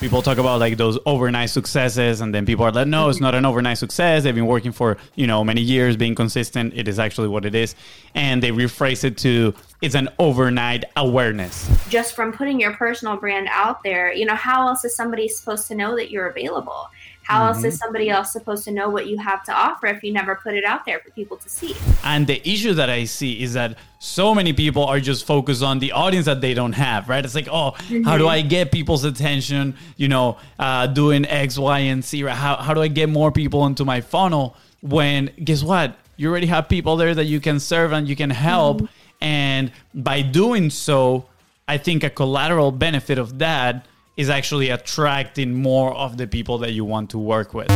[0.00, 3.34] people talk about like those overnight successes, and then people are like, no, it's not
[3.34, 4.22] an overnight success.
[4.22, 6.74] They've been working for you know many years, being consistent.
[6.74, 7.74] It is actually what it is,
[8.14, 11.70] and they rephrase it to it's an overnight awareness.
[11.88, 15.68] Just from putting your personal brand out there, you know, how else is somebody supposed
[15.68, 16.90] to know that you're available?
[17.28, 17.48] How mm-hmm.
[17.48, 17.84] else is mm-hmm.
[17.84, 20.64] somebody else supposed to know what you have to offer if you never put it
[20.64, 21.76] out there for people to see?
[22.02, 25.78] And the issue that I see is that so many people are just focused on
[25.78, 27.22] the audience that they don't have, right?
[27.22, 28.02] It's like, oh, mm-hmm.
[28.04, 28.30] how do mm-hmm.
[28.30, 29.76] I get people's attention?
[29.98, 32.22] You know, uh, doing X, Y, and Z.
[32.22, 34.56] How, how do I get more people into my funnel?
[34.80, 35.98] When guess what?
[36.16, 38.78] You already have people there that you can serve and you can help.
[38.78, 39.24] Mm-hmm.
[39.24, 41.26] And by doing so,
[41.66, 43.84] I think a collateral benefit of that
[44.18, 47.70] is actually attracting more of the people that you want to work with.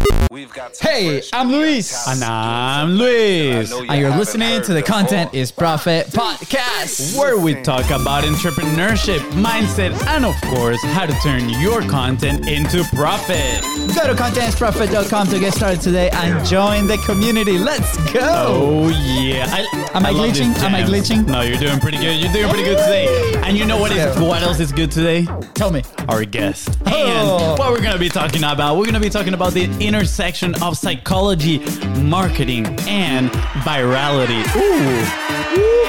[0.81, 2.09] Hey, I'm Luis.
[2.09, 3.73] And I'm Luis.
[3.73, 9.93] And you're listening to the Content is Profit podcast, where we talk about entrepreneurship, mindset,
[10.09, 13.63] and of course, how to turn your content into profit.
[13.95, 17.57] Go to contentisprofit.com to get started today and join the community.
[17.57, 18.21] Let's go.
[18.23, 19.47] Oh, yeah.
[19.49, 20.57] I, Am I, I glitching?
[20.59, 21.25] Am I glitching?
[21.25, 22.21] No, you're doing pretty good.
[22.21, 23.41] You're doing pretty good today.
[23.45, 25.27] And you know what is what else is good today?
[25.55, 25.83] Tell me.
[26.09, 26.77] Our guest.
[26.87, 26.91] Oh.
[26.91, 27.57] And oh.
[27.57, 30.61] what we're going to be talking about, we're going to be talking about the intersection
[30.63, 31.59] of psychology,
[32.01, 33.31] marketing, and
[33.63, 34.43] virality.
[34.57, 35.83] Ooh.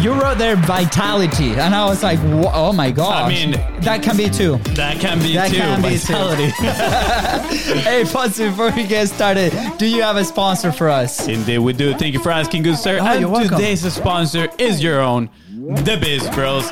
[0.00, 4.16] You wrote there vitality, and I was like, "Oh my god!" I mean, that can
[4.16, 4.58] be too.
[4.74, 5.56] That can be that too.
[5.56, 6.52] Can be vitality.
[6.52, 6.62] Too.
[7.80, 11.26] hey, Fonz, before we get started, do you have a sponsor for us?
[11.26, 11.94] Indeed, we do.
[11.94, 12.98] Thank you for asking, good sir.
[13.00, 15.30] Oh, and today's sponsor is your own
[15.66, 16.64] the Biz Bros.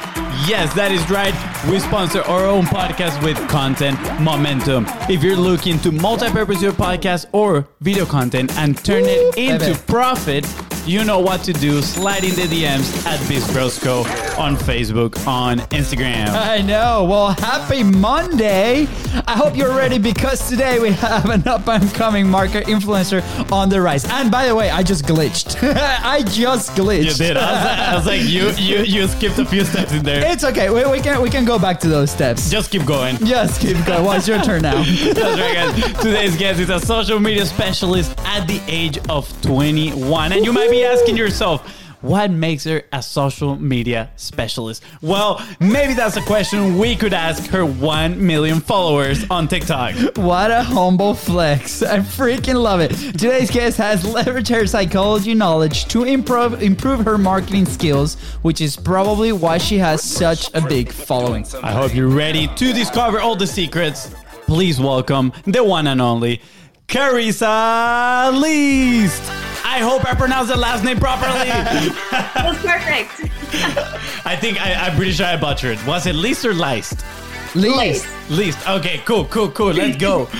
[0.47, 1.35] Yes, that is right.
[1.69, 4.87] We sponsor our own podcast with content momentum.
[5.09, 10.45] If you're looking to multi-purpose your podcast or video content and turn it into profit,
[10.87, 11.81] you know what to do.
[11.83, 16.29] Slide in the DMs at BizBrosCo on Facebook, on Instagram.
[16.29, 17.05] I know.
[17.05, 18.87] Well, happy Monday.
[19.27, 23.69] I hope you're ready because today we have an up and coming market influencer on
[23.69, 24.05] the rise.
[24.05, 25.57] And by the way, I just glitched.
[26.03, 27.05] I just glitched.
[27.05, 27.37] You did.
[27.37, 30.31] I was, like, I was like, you, you, you skipped a few steps in there.
[30.31, 30.71] It's okay.
[30.71, 32.51] We, we can we can go back to those steps.
[32.51, 33.17] Just keep going.
[33.19, 34.05] Just keep going.
[34.05, 34.83] Well, it's your turn now.
[34.85, 36.03] That's right, guys.
[36.03, 40.71] Today's guest is a social media specialist at the age of 21, and you might
[40.71, 41.71] be be asking yourself,
[42.01, 44.83] what makes her a social media specialist?
[45.01, 49.95] Well, maybe that's a question we could ask her 1 million followers on TikTok.
[50.17, 51.83] What a humble flex.
[51.83, 52.91] I freaking love it.
[53.13, 58.77] Today's guest has leveraged her psychology knowledge to improve improve her marketing skills, which is
[58.77, 61.47] probably why she has such a big following.
[61.63, 64.13] I hope you're ready to discover all the secrets.
[64.47, 66.43] Please welcome the one and only
[66.89, 69.23] Carissa Least.
[69.65, 71.49] I hope I pronounced the last name properly.
[72.11, 73.31] That's perfect.
[74.27, 75.85] I think I, am pretty sure I butchered.
[75.87, 77.05] Was it least or least?
[77.55, 78.07] Least.
[78.31, 78.69] Least.
[78.69, 79.73] Okay, cool, cool, cool.
[79.73, 80.27] Let's go.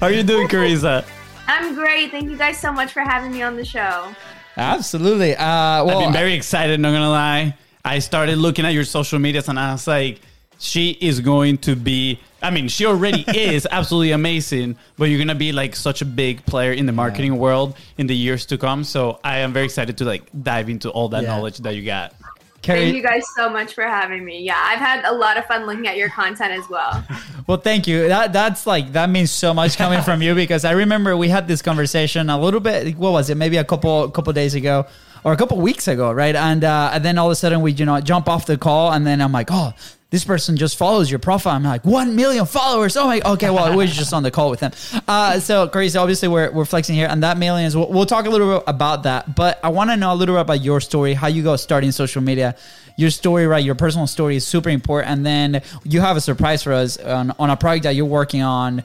[0.00, 1.04] How are you doing, Carissa?
[1.46, 2.10] I'm great.
[2.10, 4.14] Thank you guys so much for having me on the show.
[4.56, 5.34] Absolutely.
[5.34, 7.56] Uh, well, I've been very excited, not gonna lie.
[7.84, 10.20] I started looking at your social medias and I was like,
[10.58, 15.34] she is going to be I mean, she already is absolutely amazing, but you're gonna
[15.34, 17.38] be like such a big player in the marketing yeah.
[17.38, 18.84] world in the years to come.
[18.84, 21.30] So I am very excited to like dive into all that yeah.
[21.30, 22.14] knowledge that you got.
[22.60, 24.40] Carrie, thank you guys so much for having me.
[24.40, 27.04] Yeah, I've had a lot of fun looking at your content as well.
[27.46, 28.08] well, thank you.
[28.08, 31.48] That that's like that means so much coming from you because I remember we had
[31.48, 32.96] this conversation a little bit.
[32.96, 33.36] What was it?
[33.36, 34.86] Maybe a couple couple days ago
[35.24, 36.36] or a couple weeks ago, right?
[36.36, 38.92] And uh, and then all of a sudden we you know jump off the call
[38.92, 39.72] and then I'm like, oh,
[40.10, 41.54] this person just follows your profile.
[41.54, 42.96] I'm like, one million followers.
[42.96, 44.72] Oh my, okay, well, we're just on the call with them.
[45.08, 45.98] Uh, so crazy.
[45.98, 47.76] Obviously, we're, we're flexing here, and that millions.
[47.76, 49.34] We'll, we'll talk a little bit about that.
[49.34, 51.90] But I want to know a little bit about your story, how you go starting
[51.90, 52.56] social media.
[52.96, 53.64] Your story, right?
[53.64, 55.10] Your personal story is super important.
[55.10, 58.42] And then you have a surprise for us on, on a project that you're working
[58.42, 58.84] on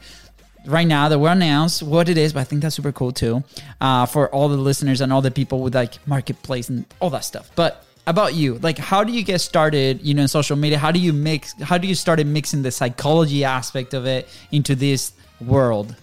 [0.65, 3.43] right now that we'll announce what it is, but I think that's super cool too
[3.81, 7.23] uh, for all the listeners and all the people with like marketplace and all that
[7.23, 7.49] stuff.
[7.55, 8.55] But about you?
[8.55, 10.77] Like how do you get started you know in social media?
[10.77, 14.75] How do you mix how do you started mixing the psychology aspect of it into
[14.75, 15.95] this world?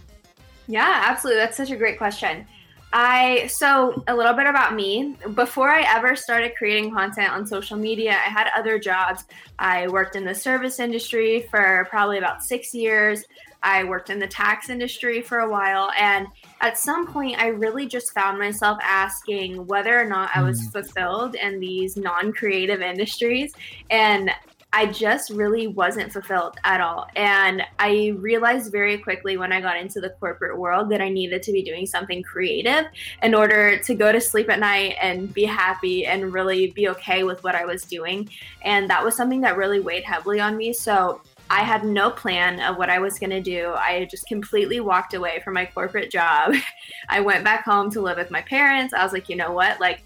[0.68, 1.40] Yeah absolutely.
[1.40, 2.46] That's such a great question.
[2.92, 5.16] I so a little bit about me.
[5.34, 9.24] Before i ever started creating content on social media i had other jobs.
[9.58, 13.24] I worked in the service industry for probably about six years.
[13.62, 15.90] I worked in the tax industry for a while.
[15.98, 16.28] And
[16.60, 20.72] at some point, I really just found myself asking whether or not I was mm.
[20.72, 23.52] fulfilled in these non creative industries.
[23.90, 24.30] And
[24.72, 27.06] I just really wasn't fulfilled at all.
[27.16, 31.42] And I realized very quickly when I got into the corporate world that I needed
[31.44, 32.84] to be doing something creative
[33.22, 37.22] in order to go to sleep at night and be happy and really be okay
[37.22, 38.28] with what I was doing.
[38.62, 40.74] And that was something that really weighed heavily on me.
[40.74, 43.72] So I had no plan of what I was going to do.
[43.76, 46.54] I just completely walked away from my corporate job.
[47.08, 48.92] I went back home to live with my parents.
[48.92, 49.80] I was like, you know what?
[49.80, 50.02] Like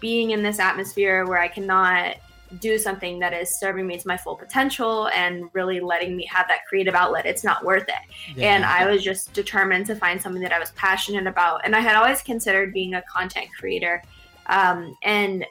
[0.00, 2.16] being in this atmosphere where I cannot
[2.60, 6.46] do something that is serving me to my full potential and really letting me have
[6.48, 8.36] that creative outlet, it's not worth it.
[8.36, 8.54] Yeah.
[8.54, 11.62] And I was just determined to find something that I was passionate about.
[11.64, 14.02] And I had always considered being a content creator.
[14.46, 15.44] Um, and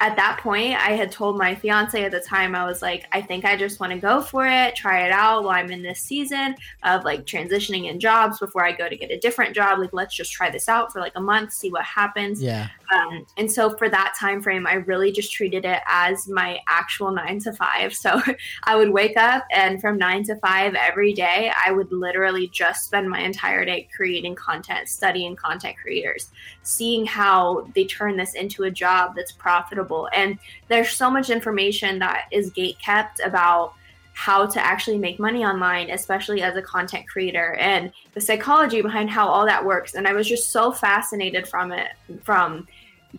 [0.00, 3.20] at that point, I had told my fiance at the time, I was like, I
[3.20, 6.00] think I just want to go for it, try it out while I'm in this
[6.00, 9.78] season of like transitioning in jobs before I go to get a different job.
[9.78, 12.42] Like, let's just try this out for like a month, see what happens.
[12.42, 12.68] Yeah.
[12.94, 17.10] Um, and so for that time frame, I really just treated it as my actual
[17.10, 17.94] nine to five.
[17.94, 18.20] So
[18.64, 22.84] I would wake up and from nine to five every day, I would literally just
[22.84, 26.30] spend my entire day creating content, studying content creators,
[26.62, 29.85] seeing how they turn this into a job that's profitable.
[30.12, 30.38] And
[30.68, 33.74] there's so much information that is gate kept about
[34.14, 39.10] how to actually make money online, especially as a content creator, and the psychology behind
[39.10, 39.94] how all that works.
[39.94, 41.88] And I was just so fascinated from it,
[42.22, 42.66] from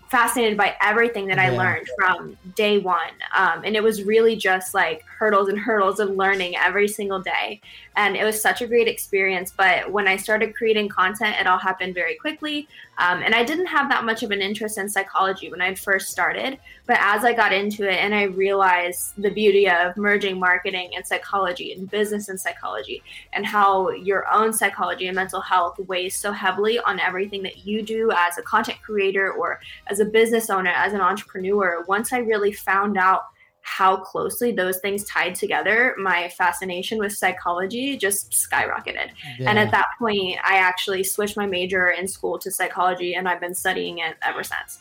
[0.09, 1.45] fascinated by everything that yeah.
[1.45, 3.13] I learned from day one.
[3.35, 7.61] Um, and it was really just like hurdles and hurdles of learning every single day.
[7.95, 9.53] And it was such a great experience.
[9.55, 12.67] But when I started creating content, it all happened very quickly.
[12.97, 16.09] Um, and I didn't have that much of an interest in psychology when I first
[16.09, 16.57] started.
[16.85, 21.05] But as I got into it and I realized the beauty of merging marketing and
[21.05, 23.03] psychology and business and psychology
[23.33, 27.83] and how your own psychology and mental health weighs so heavily on everything that you
[27.83, 32.19] do as a content creator or as a business owner, as an entrepreneur, once I
[32.19, 33.27] really found out
[33.67, 39.09] how closely those things tied together, my fascination with psychology just skyrocketed.
[39.37, 39.49] Yeah.
[39.49, 43.41] And at that point, I actually switched my major in school to psychology, and I've
[43.41, 44.79] been studying it ever since.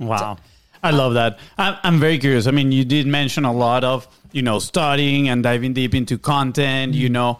[0.00, 0.36] Wow.
[0.82, 1.38] I love that.
[1.58, 2.48] I'm very curious.
[2.48, 6.18] I mean, you did mention a lot of, you know, studying and diving deep into
[6.18, 7.12] content, you mm-hmm.
[7.12, 7.38] know,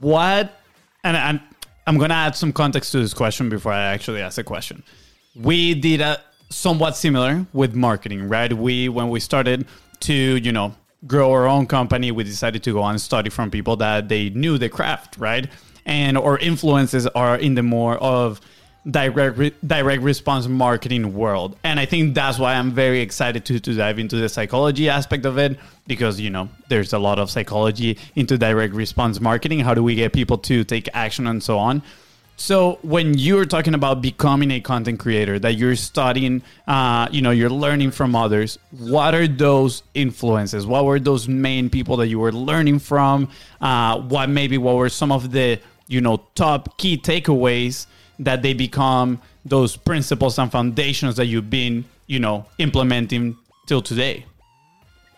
[0.00, 0.60] what,
[1.02, 1.40] and I'm,
[1.86, 4.82] I'm going to add some context to this question before I actually ask a question.
[5.34, 8.52] We did a, somewhat similar with marketing, right?
[8.52, 9.66] We when we started
[10.00, 10.74] to, you know,
[11.06, 14.58] grow our own company, we decided to go and study from people that they knew
[14.58, 15.48] the craft, right?
[15.86, 18.40] And our influences are in the more of
[18.90, 23.60] direct re- direct response marketing world and i think that's why i'm very excited to,
[23.60, 27.30] to dive into the psychology aspect of it because you know there's a lot of
[27.30, 31.58] psychology into direct response marketing how do we get people to take action and so
[31.58, 31.82] on
[32.40, 37.32] so when you're talking about becoming a content creator, that you're studying, uh, you know,
[37.32, 38.60] you're learning from others.
[38.70, 40.64] What are those influences?
[40.64, 43.28] What were those main people that you were learning from?
[43.60, 47.86] Uh, what maybe what were some of the you know top key takeaways
[48.20, 53.36] that they become those principles and foundations that you've been you know implementing
[53.66, 54.24] till today?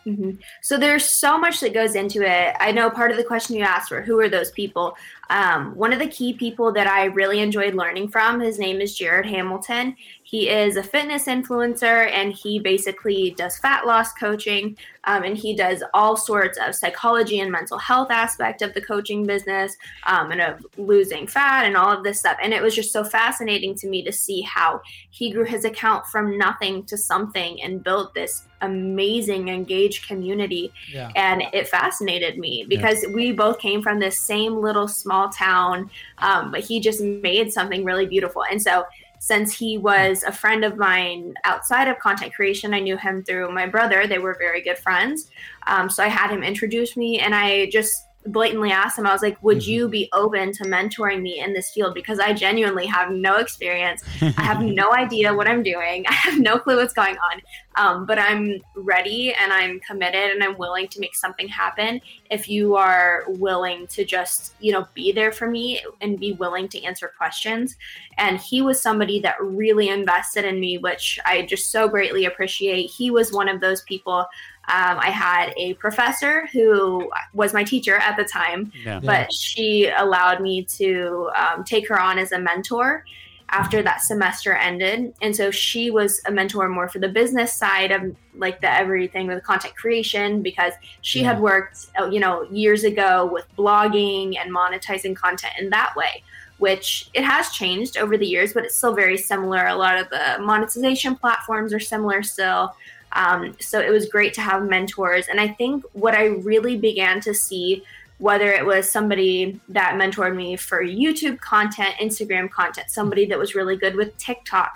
[0.07, 0.31] Mm-hmm.
[0.63, 2.57] So there's so much that goes into it.
[2.59, 4.97] I know part of the question you asked were who are those people?
[5.31, 8.97] Um, one of the key people that I really enjoyed learning from, his name is
[8.97, 9.95] Jared Hamilton.
[10.25, 15.55] He is a fitness influencer and he basically does fat loss coaching um, and he
[15.55, 20.41] does all sorts of psychology and mental health aspect of the coaching business um, and
[20.41, 22.37] of losing fat and all of this stuff.
[22.43, 26.07] And it was just so fascinating to me to see how he grew his account
[26.07, 31.11] from nothing to something and built this amazing engaged community yeah.
[31.17, 33.09] and it fascinated me because yeah.
[33.11, 37.85] we both came from this same little small town um, but he just made something
[37.85, 38.45] really beautiful.
[38.51, 38.85] And so
[39.19, 43.53] since he was a friend of mine outside of content creation i knew him through
[43.53, 44.07] my brother.
[44.07, 45.31] They were very good friends.
[45.67, 49.23] Um, so i had him introduce me and i just blatantly asked him, I was
[49.23, 49.71] like, would mm-hmm.
[49.71, 51.95] you be open to mentoring me in this field?
[51.95, 54.03] Because I genuinely have no experience.
[54.21, 56.05] I have no idea what I'm doing.
[56.09, 57.41] I have no clue what's going on.
[57.77, 62.01] Um, but I'm ready and I'm committed and I'm willing to make something happen
[62.31, 66.69] if you are willing to just, you know, be there for me and be willing
[66.69, 67.77] to answer questions.
[68.19, 72.91] And he was somebody that really invested in me, which I just so greatly appreciate.
[72.91, 74.27] He was one of those people
[74.71, 79.01] um, I had a professor who was my teacher at the time, yeah.
[79.03, 83.05] but she allowed me to um, take her on as a mentor
[83.49, 85.13] after that semester ended.
[85.21, 89.27] And so she was a mentor more for the business side of like the everything
[89.27, 91.33] with content creation because she yeah.
[91.33, 96.23] had worked, uh, you know, years ago with blogging and monetizing content in that way.
[96.59, 99.67] Which it has changed over the years, but it's still very similar.
[99.67, 102.77] A lot of the monetization platforms are similar still.
[103.13, 105.29] Um, so it was great to have mentors.
[105.29, 107.85] And I think what I really began to see,
[108.19, 113.55] whether it was somebody that mentored me for YouTube content, Instagram content, somebody that was
[113.55, 114.73] really good with TikTok,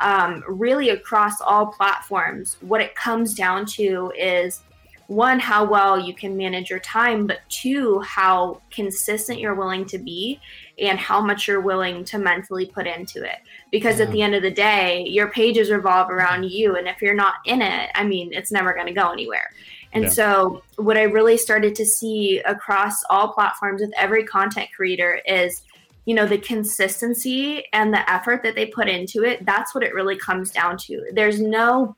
[0.00, 4.60] um, really across all platforms, what it comes down to is
[5.06, 9.98] one how well you can manage your time but two how consistent you're willing to
[9.98, 10.40] be
[10.78, 13.38] and how much you're willing to mentally put into it
[13.70, 14.04] because yeah.
[14.04, 16.56] at the end of the day your pages revolve around mm-hmm.
[16.56, 19.50] you and if you're not in it i mean it's never going to go anywhere
[19.92, 20.10] and yeah.
[20.10, 25.62] so what i really started to see across all platforms with every content creator is
[26.06, 29.94] you know the consistency and the effort that they put into it that's what it
[29.94, 31.94] really comes down to there's no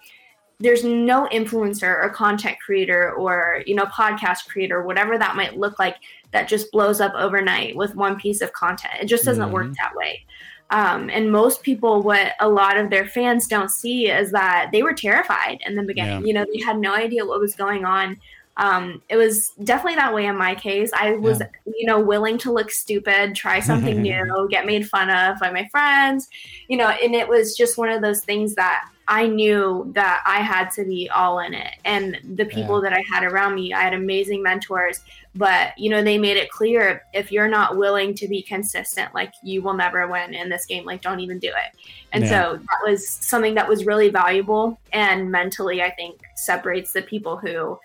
[0.59, 5.79] there's no influencer or content creator or you know podcast creator whatever that might look
[5.79, 5.97] like
[6.33, 9.53] that just blows up overnight with one piece of content it just doesn't mm-hmm.
[9.53, 10.25] work that way
[10.71, 14.83] um, and most people what a lot of their fans don't see is that they
[14.83, 16.27] were terrified in the beginning yeah.
[16.27, 18.17] you know they had no idea what was going on
[18.59, 20.91] um, it was definitely that way in my case.
[20.95, 21.49] I was, yeah.
[21.67, 25.69] you know, willing to look stupid, try something new, get made fun of by my
[25.71, 26.29] friends,
[26.69, 30.39] you know, and it was just one of those things that I knew that I
[30.39, 31.75] had to be all in it.
[31.85, 32.91] And the people yeah.
[32.91, 35.01] that I had around me, I had amazing mentors,
[35.37, 39.33] but you know, they made it clear if you're not willing to be consistent, like
[39.43, 41.79] you will never win in this game, like don't even do it.
[42.13, 42.31] And yeah.
[42.31, 47.37] so that was something that was really valuable and mentally I think separates the people
[47.37, 47.79] who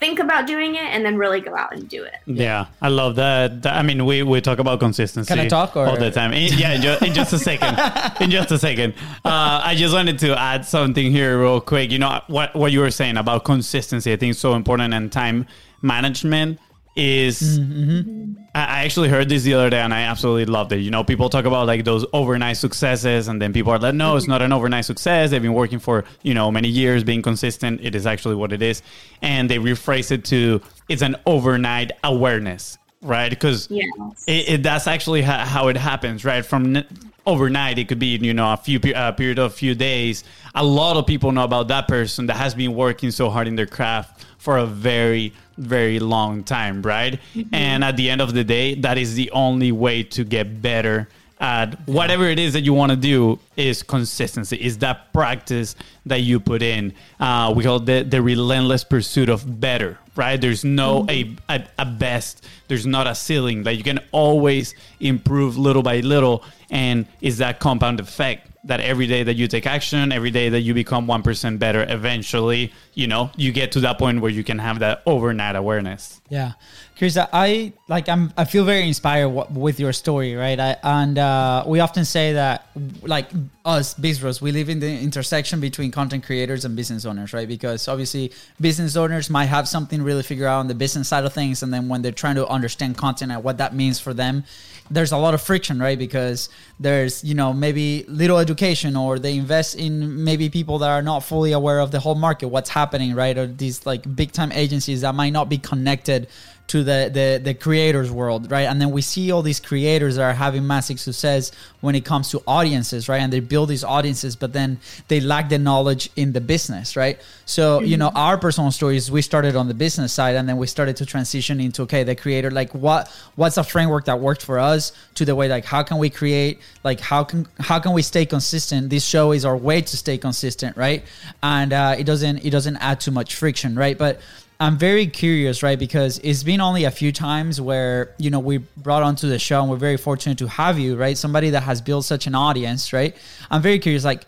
[0.00, 2.16] think about doing it and then really go out and do it.
[2.24, 3.66] Yeah, I love that.
[3.66, 5.28] I mean, we, we talk about consistency.
[5.28, 5.86] Can I talk or?
[5.86, 6.32] all the time?
[6.32, 7.78] In, yeah, in just, in just, a second.
[8.20, 8.94] in just a second.
[9.24, 11.92] Uh, I just wanted to add something here real quick.
[11.92, 14.12] You know what what you were saying about consistency.
[14.12, 15.46] I think so important and time
[15.82, 16.58] management
[16.96, 18.32] is mm-hmm.
[18.54, 20.80] I actually heard this the other day and I absolutely loved it.
[20.80, 24.16] You know, people talk about like those overnight successes and then people are like, no,
[24.16, 25.30] it's not an overnight success.
[25.30, 27.80] They've been working for, you know, many years being consistent.
[27.82, 28.82] It is actually what it is.
[29.22, 33.30] And they rephrase it to it's an overnight awareness, right?
[33.30, 33.86] Because yes.
[34.26, 36.44] it, it, that's actually ha- how it happens, right?
[36.44, 36.86] From n-
[37.26, 40.24] overnight, it could be, you know, a few uh, period of a few days.
[40.56, 43.54] A lot of people know about that person that has been working so hard in
[43.54, 47.18] their craft for a very very long time, right?
[47.34, 47.54] Mm-hmm.
[47.60, 51.08] And at the end of the day, that is the only way to get better
[51.40, 55.74] at whatever it is that you want to do is consistency is that practice
[56.04, 60.64] that you put in uh, we call the, the relentless pursuit of better right there's
[60.64, 61.34] no mm-hmm.
[61.48, 66.00] a, a, a best there's not a ceiling that you can always improve little by
[66.00, 70.48] little and is that compound effect that every day that you take action, every day
[70.50, 74.44] that you become 1% better, eventually, you know, you get to that point where you
[74.44, 76.20] can have that overnight awareness.
[76.28, 76.52] Yeah.
[77.00, 80.60] Chris, I like, I'm, I feel very inspired w- with your story, right?
[80.60, 82.66] I, and uh, we often say that,
[83.00, 83.30] like
[83.64, 87.48] us, Biz Bros, we live in the intersection between content creators and business owners, right?
[87.48, 91.32] Because obviously, business owners might have something really figure out on the business side of
[91.32, 91.62] things.
[91.62, 94.44] And then when they're trying to understand content and what that means for them,
[94.90, 95.98] there's a lot of friction, right?
[95.98, 101.00] Because there's, you know, maybe little education or they invest in maybe people that are
[101.00, 103.38] not fully aware of the whole market, what's happening, right?
[103.38, 106.28] Or these like big time agencies that might not be connected
[106.70, 108.68] to the, the the creators world right?
[108.70, 111.50] And then we see all these creators that are having massive success
[111.80, 113.20] when it comes to audiences right?
[113.20, 117.20] And they build these audiences but then they lack the knowledge in the business right?
[117.44, 120.68] So you know our personal stories we started on the business side and then we
[120.68, 124.58] started to transition into okay the creator like what what's a framework that worked for
[124.60, 128.02] us to the way like how can we create like how can how can we
[128.02, 128.90] stay consistent?
[128.90, 131.02] This show is our way to stay consistent right?
[131.42, 133.98] And uh, it doesn't it doesn't add too much friction right?
[133.98, 134.20] But
[134.60, 135.78] I'm very curious, right?
[135.78, 139.62] Because it's been only a few times where, you know, we brought onto the show
[139.62, 141.16] and we're very fortunate to have you, right?
[141.16, 143.16] Somebody that has built such an audience, right?
[143.50, 144.26] I'm very curious, like,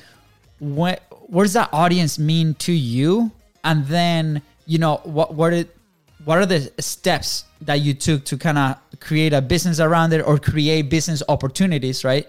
[0.58, 3.30] what, what does that audience mean to you?
[3.62, 5.76] And then, you know, what, what it,
[6.24, 10.20] what are the steps that you took to kind of create a business around it
[10.26, 12.26] or create business opportunities, right?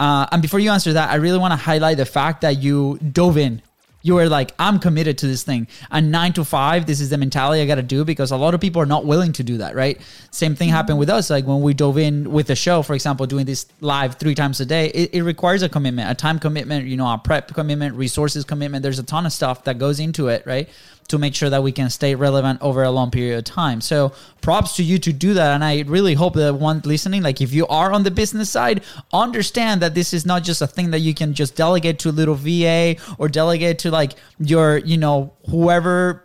[0.00, 2.98] Uh, and before you answer that, I really want to highlight the fact that you
[2.98, 3.60] dove in
[4.04, 5.66] you were like, I'm committed to this thing.
[5.90, 8.52] And nine to five, this is the mentality I got to do because a lot
[8.52, 9.98] of people are not willing to do that, right?
[10.30, 10.76] Same thing mm-hmm.
[10.76, 11.30] happened with us.
[11.30, 14.60] Like when we dove in with the show, for example, doing this live three times
[14.60, 17.96] a day, it, it requires a commitment, a time commitment, you know, a prep commitment,
[17.96, 18.82] resources commitment.
[18.82, 20.68] There's a ton of stuff that goes into it, right?
[21.08, 23.80] To make sure that we can stay relevant over a long period of time.
[23.80, 25.54] So props to you to do that.
[25.54, 28.82] And I really hope that one listening, like if you are on the business side,
[29.12, 32.12] understand that this is not just a thing that you can just delegate to a
[32.12, 36.24] little VA or delegate to like your, you know, whoever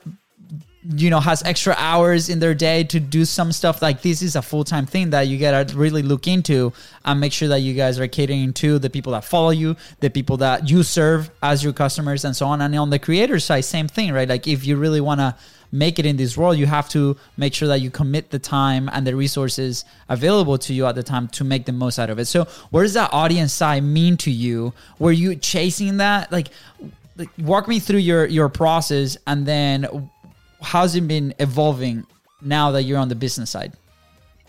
[0.84, 4.38] you know has extra hours in their day to do some stuff like this is
[4.38, 6.72] a full-time thing that you gotta really look into
[7.04, 10.10] and make sure that you guys are catering to the people that follow you the
[10.10, 12.62] people that you serve as your customers and so on.
[12.62, 14.28] And on the creator side same thing right?
[14.28, 15.36] Like if you really want to
[15.72, 18.90] make it in this world you have to make sure that you commit the time
[18.94, 22.20] and the resources available to you at the time to make the most out of
[22.20, 22.26] it.
[22.26, 24.74] So what does that audience side mean to you?
[24.98, 26.32] Were you chasing that?
[26.32, 26.48] Like,
[27.18, 30.10] like walk me through your your process and then
[30.62, 32.06] how's it been evolving
[32.42, 33.74] now that you're on the business side?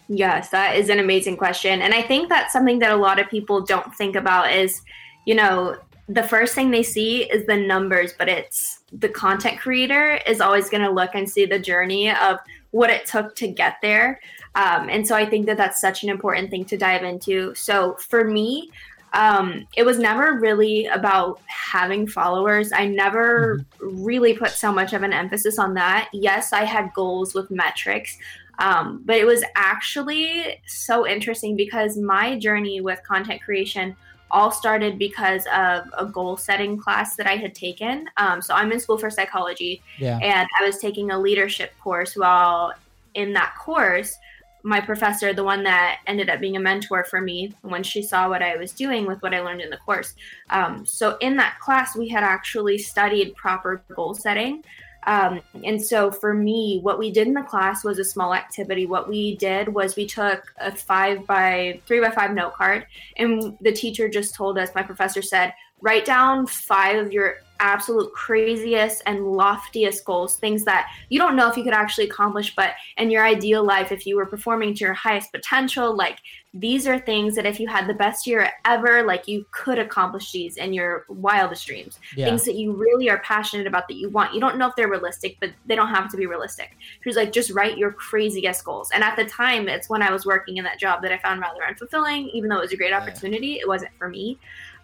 [0.09, 1.81] Yes, that is an amazing question.
[1.83, 4.83] And I think that's something that a lot of people don't think about is,
[5.25, 5.77] you know,
[6.09, 10.69] the first thing they see is the numbers, but it's the content creator is always
[10.69, 12.39] going to look and see the journey of
[12.73, 14.21] what it took to get there.
[14.57, 17.55] Um, and so I think that that's such an important thing to dive into.
[17.55, 18.71] So for me,
[19.13, 22.73] um, it was never really about having followers.
[22.73, 24.05] I never mm-hmm.
[24.05, 26.09] really put so much of an emphasis on that.
[26.13, 28.17] Yes, I had goals with metrics,
[28.59, 33.97] um, but it was actually so interesting because my journey with content creation
[34.31, 38.09] all started because of a goal setting class that I had taken.
[38.17, 40.19] Um, so I'm in school for psychology, yeah.
[40.19, 42.15] and I was taking a leadership course.
[42.17, 42.75] While
[43.15, 44.17] in that course,
[44.63, 48.29] my professor, the one that ended up being a mentor for me when she saw
[48.29, 50.15] what I was doing with what I learned in the course.
[50.51, 54.65] Um, so in that class, we had actually studied proper goal setting.
[55.07, 58.87] Um, and so for me, what we did in the class was a small activity.
[58.87, 62.87] What we did was we took a five by three by five note card,
[63.17, 68.13] and the teacher just told us, my professor said, write down five of your absolute
[68.13, 72.71] craziest and loftiest goals, things that you don't know if you could actually accomplish, but
[72.97, 76.19] in your ideal life, if you were performing to your highest potential, like
[76.53, 80.33] these are things that if you had the best year ever, like you could accomplish
[80.33, 82.01] these in your wildest dreams.
[82.17, 82.27] Yeah.
[82.27, 84.35] Things that you really are passionate about that you want.
[84.35, 86.77] You don't know if they're realistic, but they don't have to be realistic.
[87.03, 88.91] She was like, just write your craziest goals.
[88.93, 91.41] And at the time, it's when I was working in that job that I found
[91.41, 94.39] rather unfulfilling, even though it was a great opportunity, it wasn't for me.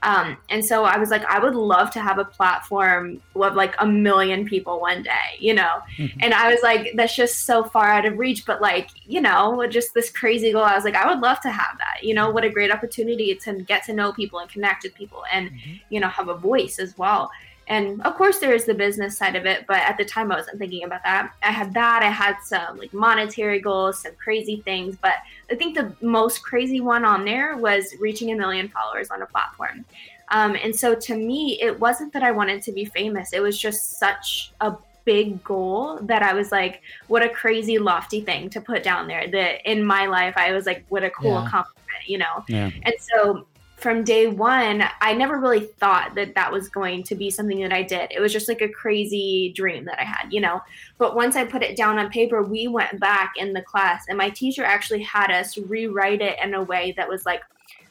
[0.07, 3.75] Um, and so I was like, I would love to have a platform of like
[3.81, 5.81] a million people one day, you know?
[5.99, 6.21] Mm-hmm.
[6.23, 8.47] And I was like, that's just so far out of reach.
[8.47, 10.63] But like, you know, just this crazy goal.
[10.63, 12.05] I was like, I would love to have that.
[12.05, 15.25] You know, what a great opportunity to get to know people and connect with people
[15.33, 15.73] and, mm-hmm.
[15.91, 17.29] you know, have a voice as well.
[17.69, 20.37] And of course, there is the business side of it, but at the time, I
[20.37, 21.33] wasn't thinking about that.
[21.43, 22.03] I had that.
[22.03, 25.15] I had some like monetary goals, some crazy things, but
[25.51, 29.27] I think the most crazy one on there was reaching a million followers on a
[29.27, 29.85] platform.
[30.29, 33.33] Um, and so to me, it wasn't that I wanted to be famous.
[33.33, 34.75] It was just such a
[35.05, 39.29] big goal that I was like, what a crazy lofty thing to put down there.
[39.29, 41.47] That in my life, I was like, what a cool yeah.
[41.47, 42.45] accomplishment, you know?
[42.49, 42.71] Yeah.
[42.83, 43.47] And so
[43.87, 47.73] from day one, I never really thought that that was going to be something that
[47.73, 48.11] I did.
[48.11, 50.61] It was just like a crazy dream that I had, you know.
[50.99, 54.19] But once I put it down on paper, we went back in the class, and
[54.19, 57.43] my teacher actually had us rewrite it in a way that was like,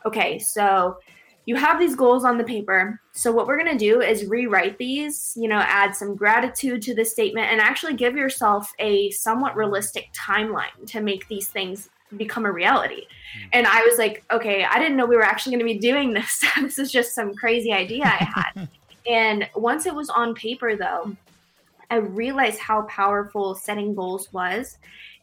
[0.06, 0.98] okay, so
[1.46, 3.00] you have these goals on the paper.
[3.14, 6.94] So what we're going to do is rewrite these, you know, add some gratitude to
[6.94, 12.46] the statement and actually give yourself a somewhat realistic timeline to make these things become
[12.46, 13.02] a reality.
[13.02, 13.50] Mm.
[13.54, 16.14] And I was like, okay, I didn't know we were actually going to be doing
[16.14, 16.44] this.
[16.62, 18.70] this is just some crazy idea I had.
[19.08, 21.16] and once it was on paper, though,
[21.90, 24.78] I realized how powerful setting goals was.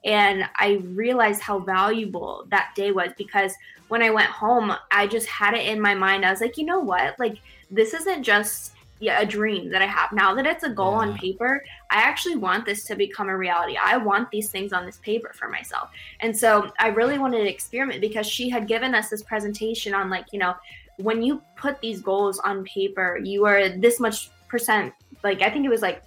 [0.05, 3.55] And I realized how valuable that day was because
[3.89, 6.25] when I went home, I just had it in my mind.
[6.25, 7.19] I was like, you know what?
[7.19, 7.39] Like,
[7.71, 10.13] this isn't just yeah, a dream that I have.
[10.13, 11.09] Now that it's a goal yeah.
[11.09, 13.77] on paper, I actually want this to become a reality.
[13.83, 15.91] I want these things on this paper for myself.
[16.21, 20.09] And so I really wanted to experiment because she had given us this presentation on
[20.09, 20.55] like, you know,
[20.99, 24.93] when you put these goals on paper, you are this much percent
[25.25, 26.03] like I think it was like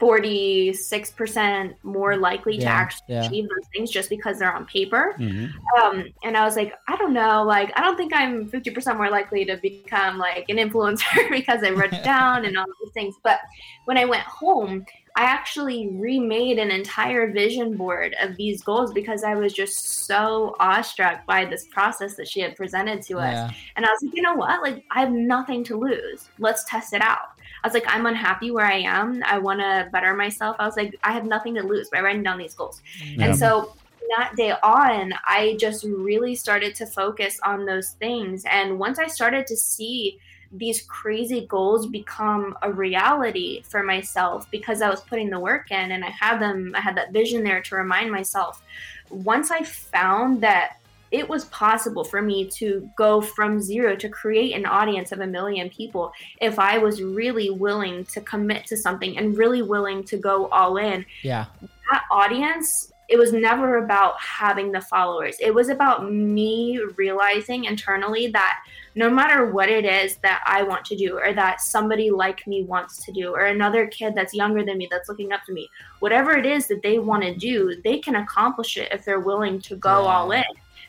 [0.00, 3.24] 46% more likely yeah, to actually yeah.
[3.24, 5.14] achieve those things just because they're on paper.
[5.18, 5.82] Mm-hmm.
[5.82, 9.10] Um, and I was like, I don't know, like, I don't think I'm 50% more
[9.10, 13.14] likely to become like an influencer because I wrote it down and all these things.
[13.22, 13.40] But
[13.84, 14.84] when I went home,
[15.16, 20.56] I actually remade an entire vision board of these goals because I was just so
[20.58, 23.32] awestruck by this process that she had presented to us.
[23.32, 23.50] Yeah.
[23.76, 24.60] And I was like, you know what?
[24.60, 26.28] Like, I have nothing to lose.
[26.40, 27.33] Let's test it out.
[27.64, 29.22] I was like, I'm unhappy where I am.
[29.24, 30.54] I want to better myself.
[30.58, 32.82] I was like, I have nothing to lose by writing down these goals.
[33.02, 33.24] Yeah.
[33.24, 33.74] And so
[34.18, 38.44] that day on, I just really started to focus on those things.
[38.50, 40.18] And once I started to see
[40.52, 45.92] these crazy goals become a reality for myself because I was putting the work in
[45.92, 48.62] and I had them, I had that vision there to remind myself.
[49.08, 50.80] Once I found that
[51.14, 55.26] it was possible for me to go from zero to create an audience of a
[55.26, 60.16] million people if I was really willing to commit to something and really willing to
[60.16, 61.06] go all in.
[61.22, 61.44] Yeah.
[61.88, 65.36] That audience, it was never about having the followers.
[65.38, 68.58] It was about me realizing internally that
[68.96, 72.64] no matter what it is that I want to do or that somebody like me
[72.64, 75.68] wants to do or another kid that's younger than me that's looking up to me,
[76.00, 79.60] whatever it is that they want to do, they can accomplish it if they're willing
[79.60, 80.08] to go yeah.
[80.08, 80.44] all in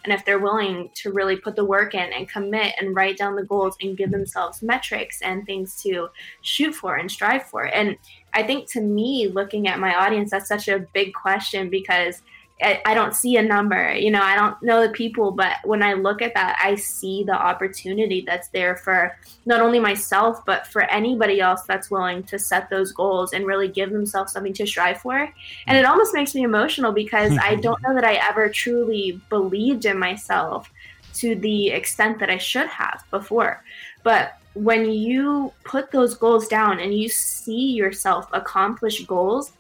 [0.06, 3.36] and if they're willing to really put the work in and commit and write down
[3.36, 6.08] the goals and give themselves metrics and things to
[6.42, 7.64] shoot for and strive for.
[7.64, 7.98] And
[8.34, 12.22] I think to me, looking at my audience, that's such a big question because
[12.62, 13.94] I, don't see a number.
[13.94, 17.24] You know, I don't know the people, but when I look at that, I see
[17.24, 22.40] the opportunity that's there for not only myself, but for anybody else that's willing to
[22.40, 25.30] set those goals and really give themselves something to strive for.
[25.68, 29.86] And it almost makes me emotional because I don't know that I ever truly believed
[29.86, 30.72] in myself
[31.16, 33.64] to the extent that I should have before.
[34.04, 39.52] But when you put those goals down and you see yourself accomplish goals,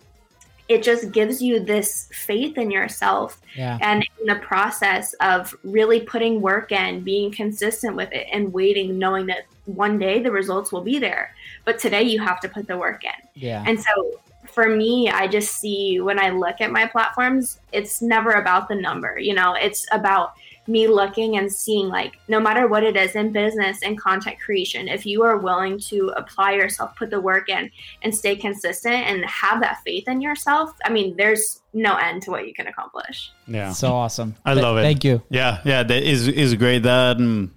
[0.67, 3.77] it just gives you this faith in yourself Yeah.
[3.81, 8.97] and in the process of really putting work in, being consistent with it, and waiting,
[8.97, 11.33] knowing that one day the results will be there.
[11.65, 13.11] But today you have to put the work in.
[13.35, 13.63] Yeah.
[13.67, 18.31] And so for me, I just see when I look at my platforms, it's never
[18.31, 19.19] about the number.
[19.19, 20.33] You know, it's about
[20.67, 24.87] me looking and seeing like no matter what it is in business and content creation,
[24.87, 27.69] if you are willing to apply yourself, put the work in,
[28.01, 32.31] and stay consistent and have that faith in yourself, I mean, there's no end to
[32.31, 33.31] what you can accomplish.
[33.47, 33.71] Yeah.
[33.71, 34.35] so awesome.
[34.43, 34.81] I Th- love it.
[34.81, 35.21] Thank you.
[35.29, 36.83] Yeah, yeah, that is is great.
[36.83, 37.53] That um,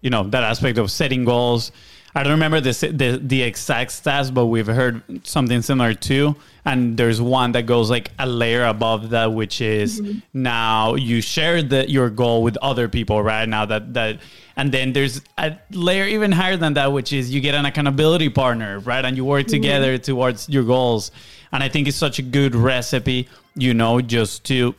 [0.00, 1.72] you know that aspect of setting goals.
[2.14, 6.36] I don't remember the the, the exact stats, but we've heard something similar too.
[6.64, 10.18] And there's one that goes like a layer above that, which is mm-hmm.
[10.34, 13.48] now you share the, your goal with other people, right?
[13.48, 14.20] Now that that,
[14.56, 18.28] and then there's a layer even higher than that, which is you get an accountability
[18.28, 19.04] partner, right?
[19.04, 19.62] And you work mm-hmm.
[19.62, 21.12] together towards your goals.
[21.52, 24.74] And I think it's such a good recipe, you know, just to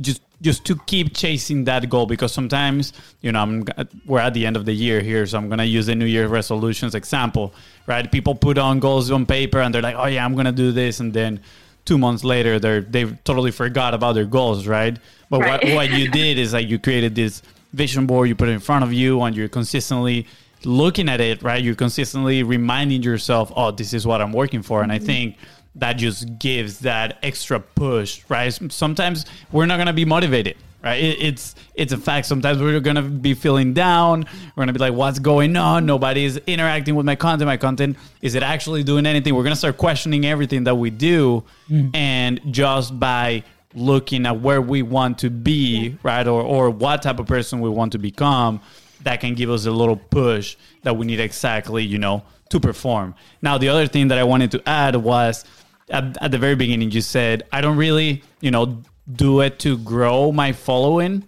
[0.00, 3.64] just just to keep chasing that goal because sometimes you know I'm
[4.06, 6.28] we're at the end of the year here so I'm gonna use the New Year
[6.28, 7.52] resolutions example
[7.86, 8.10] right?
[8.10, 11.00] People put on goals on paper and they're like oh yeah I'm gonna do this
[11.00, 11.40] and then
[11.84, 14.98] two months later they're they've totally forgot about their goals right?
[15.30, 15.74] But what, Right.
[15.74, 18.84] what you did is like you created this vision board you put it in front
[18.84, 20.26] of you and you're consistently
[20.64, 21.62] looking at it right?
[21.62, 25.06] You're consistently reminding yourself oh this is what I'm working for and I mm-hmm.
[25.06, 25.36] think
[25.78, 28.52] that just gives that extra push, right?
[28.70, 31.02] Sometimes we're not gonna be motivated, right?
[31.02, 32.26] It, it's it's a fact.
[32.26, 34.26] Sometimes we're gonna be feeling down.
[34.54, 35.86] We're gonna be like, "What's going on?
[35.86, 37.46] Nobody's interacting with my content.
[37.46, 41.44] My content is it actually doing anything?" We're gonna start questioning everything that we do,
[41.70, 41.94] mm.
[41.94, 47.20] and just by looking at where we want to be, right, or or what type
[47.20, 48.60] of person we want to become,
[49.02, 53.14] that can give us a little push that we need exactly, you know, to perform.
[53.42, 55.44] Now, the other thing that I wanted to add was
[55.90, 59.78] at, at the very beginning, you said, I don't really, you know, do it to
[59.78, 61.24] grow my following.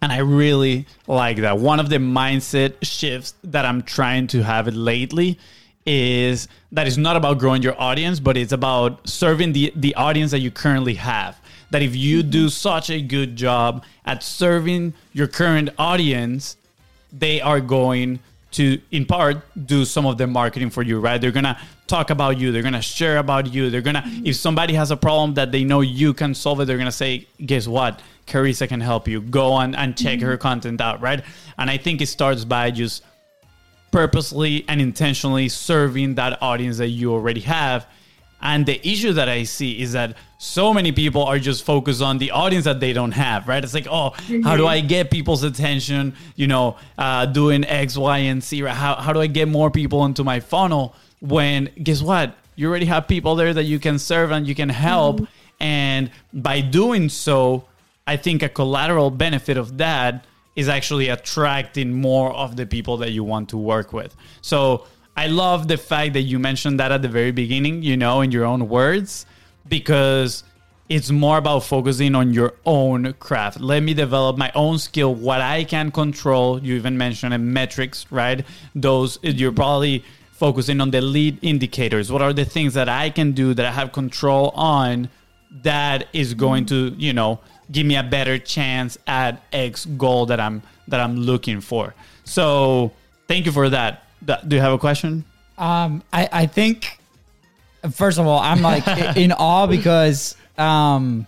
[0.00, 1.58] And I really like that.
[1.58, 5.38] One of the mindset shifts that I'm trying to have lately
[5.86, 10.30] is that it's not about growing your audience, but it's about serving the, the audience
[10.32, 11.40] that you currently have.
[11.70, 12.48] That if you do mm-hmm.
[12.48, 16.56] such a good job at serving your current audience,
[17.12, 18.20] they are going
[18.52, 21.20] to in part do some of the marketing for you right?
[21.20, 24.26] They're gonna talk about you they're gonna share about you they're gonna mm-hmm.
[24.26, 27.26] if somebody has a problem that they know you can solve it they're gonna say
[27.44, 28.00] guess what?
[28.26, 29.20] Carissa can help you.
[29.20, 30.28] Go on and check mm-hmm.
[30.28, 31.22] her content out right?
[31.58, 33.02] And i think it starts by just
[33.92, 37.86] purposely and intentionally serving that audience that you already have.
[38.42, 42.18] And the issue that I see is that so many people are just focused on
[42.18, 43.62] the audience that they don't have, right?
[43.62, 46.14] It's like, oh, how do I get people's attention?
[46.34, 48.62] You know, uh, doing X, Y, and Z.
[48.62, 48.74] Right?
[48.74, 50.96] How, how do I get more people into my funnel?
[51.20, 52.36] When guess what?
[52.56, 55.20] You already have people there that you can serve and you can help.
[55.60, 57.66] And by doing so,
[58.06, 60.24] I think a collateral benefit of that
[60.56, 64.14] is actually attracting more of the people that you want to work with.
[64.42, 68.22] So I love the fact that you mentioned that at the very beginning, you know,
[68.22, 69.26] in your own words,
[69.68, 70.42] because
[70.88, 73.60] it's more about focusing on your own craft.
[73.60, 76.62] Let me develop my own skill, what I can control.
[76.62, 78.44] You even mentioned metrics, right?
[78.74, 82.10] Those you're probably focusing on the lead indicators.
[82.10, 85.08] What are the things that I can do that I have control on
[85.62, 90.40] that is going to, you know, give me a better chance at X goal that
[90.40, 91.94] I'm that I'm looking for.
[92.24, 92.92] So
[93.28, 94.04] thank you for that.
[94.26, 95.24] Th- Do you have a question?
[95.58, 96.98] Um, I, I think,
[97.92, 101.26] first of all, I'm like in awe because um,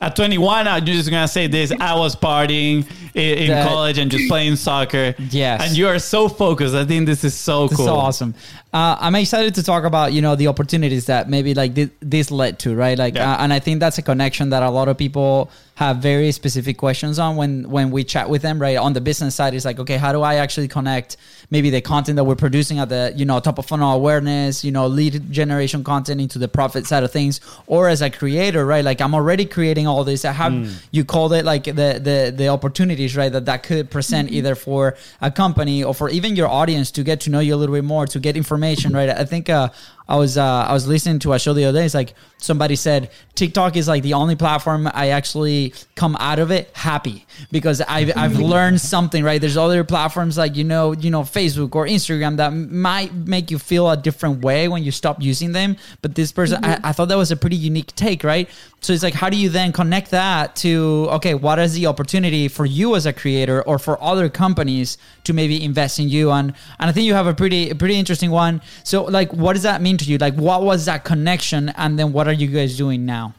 [0.00, 4.10] At 21, I'm just gonna say this: I was partying in, in That- college and
[4.10, 5.14] just playing soccer.
[5.30, 5.66] Yes.
[5.68, 6.74] and you are so focused.
[6.74, 7.86] I think this is so This cool.
[7.86, 8.34] is so awesome.
[8.72, 12.30] Uh, I'm excited to talk about you know the opportunities that maybe like thi- this
[12.30, 12.96] led to, right?
[12.98, 13.32] Like, Yeah.
[13.34, 16.76] uh, and I think that's a connection that a lot of people have very specific
[16.76, 18.60] questions on when when we chat with them.
[18.60, 21.16] Right on the business side, it's like, okay, how do I actually connect
[21.50, 24.72] maybe the content that we're producing at the you know top of funnel awareness, you
[24.72, 28.84] know, lead generation content into the profit side of things, or as a creator, right?
[28.84, 30.24] Like I'm already creating all this.
[30.24, 30.68] I have mm.
[30.90, 33.30] you called it like the the the opportunities, right?
[33.30, 34.38] That that could present mm-hmm.
[34.38, 37.60] either for a company or for even your audience to get to know you a
[37.60, 39.10] little bit more, to get information, right?
[39.10, 39.68] I think uh,
[40.08, 41.84] I was uh, I was listening to a show the other day.
[41.84, 46.50] It's like somebody said TikTok is like the only platform I actually come out of
[46.50, 49.22] it happy because I've I've learned something.
[49.24, 49.40] Right?
[49.40, 53.58] There's other platforms like you know you know Facebook or Instagram that might make you
[53.58, 55.76] feel a different way when you stop using them.
[56.00, 56.86] But this person, mm-hmm.
[56.86, 58.48] I, I thought that was a pretty unique take, right?
[58.80, 62.48] So it's like, how do you then connect that to okay, what is the opportunity
[62.48, 66.30] for you as a creator or for other companies to maybe invest in you?
[66.30, 68.62] And and I think you have a pretty pretty interesting one.
[68.84, 69.98] So like, what does that mean?
[69.98, 70.18] to you?
[70.18, 71.70] Like, what was that connection?
[71.70, 73.34] And then what are you guys doing now?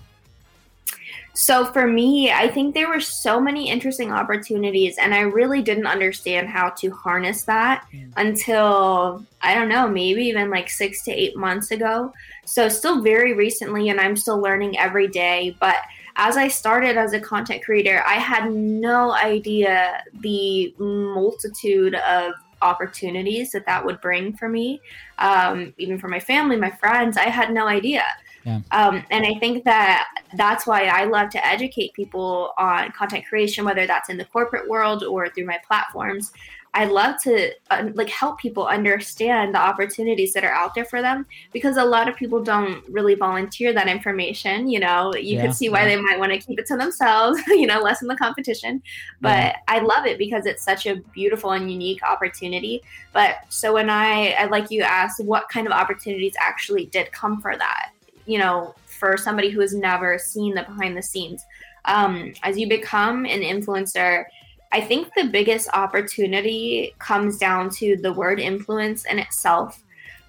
[1.41, 5.88] So for me, I think there were so many interesting opportunities, and I really didn't
[5.88, 11.38] understand how to harness that until I don't know, maybe even like six to eight
[11.38, 12.12] months ago.
[12.45, 15.56] So still very recently, and I'm still learning every day.
[15.62, 15.78] But
[16.17, 23.52] as I started as a content creator, I had no idea the multitude of opportunities
[23.52, 24.82] that that would bring for me,
[25.19, 27.15] um, even for my family, my friends.
[27.15, 28.04] I had no idea.
[28.45, 28.62] Yeah.
[28.71, 33.65] Um, and I think that that's why I love to educate people on content creation,
[33.65, 36.32] whether that's in the corporate world or through my platforms,
[36.73, 41.02] I love to uh, like help people understand the opportunities that are out there for
[41.02, 44.69] them because a lot of people don't really volunteer that information.
[44.69, 45.95] You know, you yeah, can see why yeah.
[45.95, 47.39] they might want to keep it to themselves.
[47.60, 48.82] You know, lessen the competition.
[49.19, 49.56] But yeah.
[49.67, 52.82] I love it because it's such a beautiful and unique opportunity.
[53.12, 57.41] But so when I, I like you asked, what kind of opportunities actually did come
[57.41, 57.91] for that?
[58.30, 61.44] You know, for somebody who has never seen the behind the scenes.
[61.86, 64.26] Um, as you become an influencer
[64.72, 69.82] I think the biggest opportunity comes down to the word influence in itself.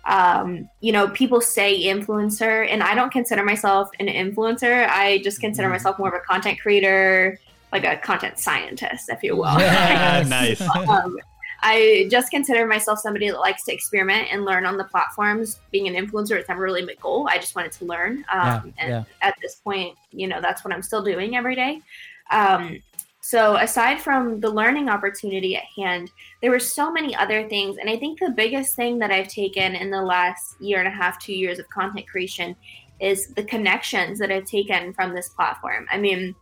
[0.06, 4.88] Um, you know, people say influencer, and I don't consider myself an influencer.
[4.88, 5.72] I just consider mm-hmm.
[5.72, 7.38] myself more of a content creator,
[7.70, 9.58] like a content scientist, if you will.
[9.58, 10.62] Yeah, nice.
[10.62, 11.18] Um,
[11.62, 15.60] I just consider myself somebody that likes to experiment and learn on the platforms.
[15.70, 17.28] Being an influencer, it's never really my goal.
[17.30, 18.24] I just wanted to learn.
[18.32, 19.04] Um, yeah, and yeah.
[19.20, 21.82] at this point, you know, that's what I'm still doing every day.
[22.30, 22.80] Um,
[23.22, 27.76] so, aside from the learning opportunity at hand, there were so many other things.
[27.76, 30.90] And I think the biggest thing that I've taken in the last year and a
[30.90, 32.56] half, two years of content creation
[32.98, 35.86] is the connections that I've taken from this platform.
[35.90, 36.34] I mean,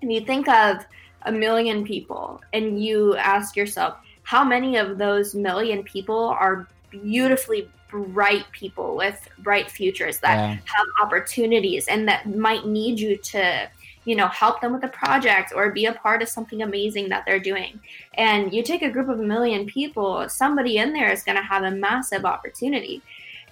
[0.00, 0.84] if you think of
[1.22, 7.68] a million people and you ask yourself, how many of those million people are beautifully
[7.90, 10.54] bright people with bright futures that yeah.
[10.64, 13.68] have opportunities and that might need you to
[14.04, 17.24] you know help them with a project or be a part of something amazing that
[17.26, 17.78] they're doing
[18.14, 21.42] and you take a group of a million people somebody in there is going to
[21.42, 23.02] have a massive opportunity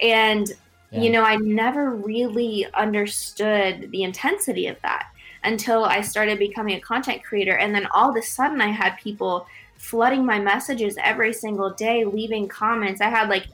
[0.01, 0.53] and
[0.91, 1.03] yeah.
[1.03, 5.09] you know i never really understood the intensity of that
[5.45, 8.97] until i started becoming a content creator and then all of a sudden i had
[8.97, 9.47] people
[9.81, 13.47] flooding my messages every single day leaving comments i had like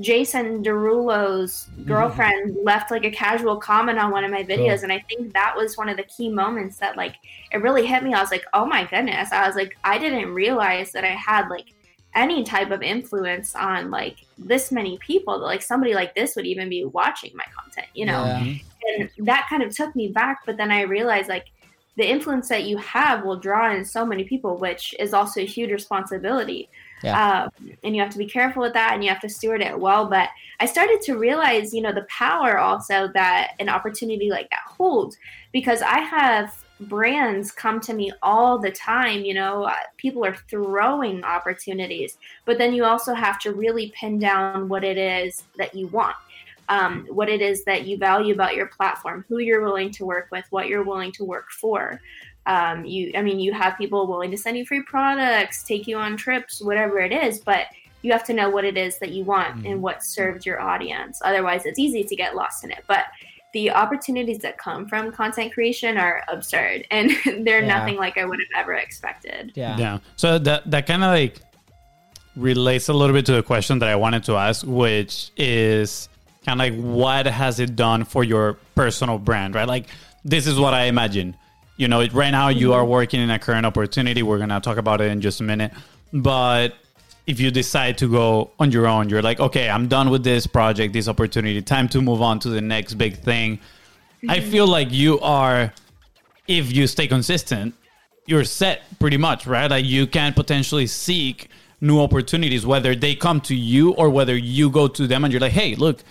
[0.00, 1.84] Jason Derulo's mm-hmm.
[1.84, 2.64] girlfriend mm-hmm.
[2.64, 4.84] left like a casual comment on one of my videos, cool.
[4.84, 7.14] and I think that was one of the key moments that like
[7.52, 8.12] it really hit me.
[8.12, 9.30] I was like, oh my goodness!
[9.30, 11.66] I was like, I didn't realize that I had like
[12.14, 16.46] any type of influence on like this many people that like somebody like this would
[16.46, 18.24] even be watching my content, you know?
[18.24, 18.54] Yeah.
[18.86, 21.46] And that kind of took me back, but then I realized like
[21.96, 25.46] the influence that you have will draw in so many people, which is also a
[25.46, 26.68] huge responsibility.
[27.02, 27.44] Yeah.
[27.44, 29.78] Um, and you have to be careful with that and you have to steward it
[29.78, 30.06] well.
[30.06, 34.60] But I started to realize, you know, the power also that an opportunity like that
[34.66, 35.16] holds
[35.52, 39.24] because I have brands come to me all the time.
[39.24, 44.18] You know, uh, people are throwing opportunities, but then you also have to really pin
[44.18, 46.16] down what it is that you want.
[46.68, 50.28] Um, what it is that you value about your platform, who you're willing to work
[50.30, 52.00] with, what you're willing to work for.
[52.46, 55.96] Um, you i mean you have people willing to send you free products take you
[55.96, 57.68] on trips whatever it is but
[58.04, 59.70] you have to know what it is that you want mm.
[59.72, 61.20] and what serves your audience.
[61.24, 62.84] Otherwise it's easy to get lost in it.
[62.86, 63.06] But
[63.54, 67.10] the opportunities that come from content creation are absurd and
[67.46, 67.78] they're yeah.
[67.78, 69.52] nothing like i would have ever expected.
[69.54, 69.78] Yeah.
[69.78, 69.98] Yeah.
[70.16, 71.40] So that that kind of like
[72.36, 76.08] relates a little bit to the question that i wanted to ask which is
[76.44, 79.86] kind of like what has it done for your personal brand right like
[80.24, 81.36] this is what i imagine
[81.76, 84.22] you know, right now you are working in a current opportunity.
[84.22, 85.72] We're gonna talk about it in just a minute.
[86.12, 86.74] But
[87.26, 90.46] if you decide to go on your own, you're like, okay, I'm done with this
[90.46, 91.60] project, this opportunity.
[91.62, 93.58] Time to move on to the next big thing.
[94.28, 94.50] I mm-hmm.
[94.50, 95.72] feel like you are
[96.46, 97.74] if you stay consistent,
[98.26, 99.70] you're set pretty much, right?
[99.70, 101.48] Like you can potentially seek
[101.80, 105.40] new opportunities, whether they come to you or whether you go to them and you're
[105.40, 106.04] like, hey, look,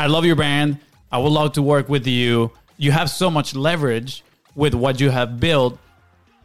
[0.00, 0.78] I love your brand.
[1.12, 2.52] I would love to work with you.
[2.78, 5.78] You have so much leverage with what you have built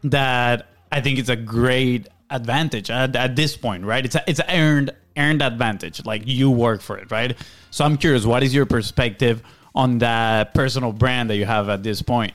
[0.04, 4.04] that I think it's a great advantage at, at this point, right?
[4.04, 6.06] It's a, it's earned earned advantage.
[6.06, 7.38] Like you work for it, right?
[7.72, 9.42] So I'm curious, what is your perspective
[9.74, 12.34] on that personal brand that you have at this point?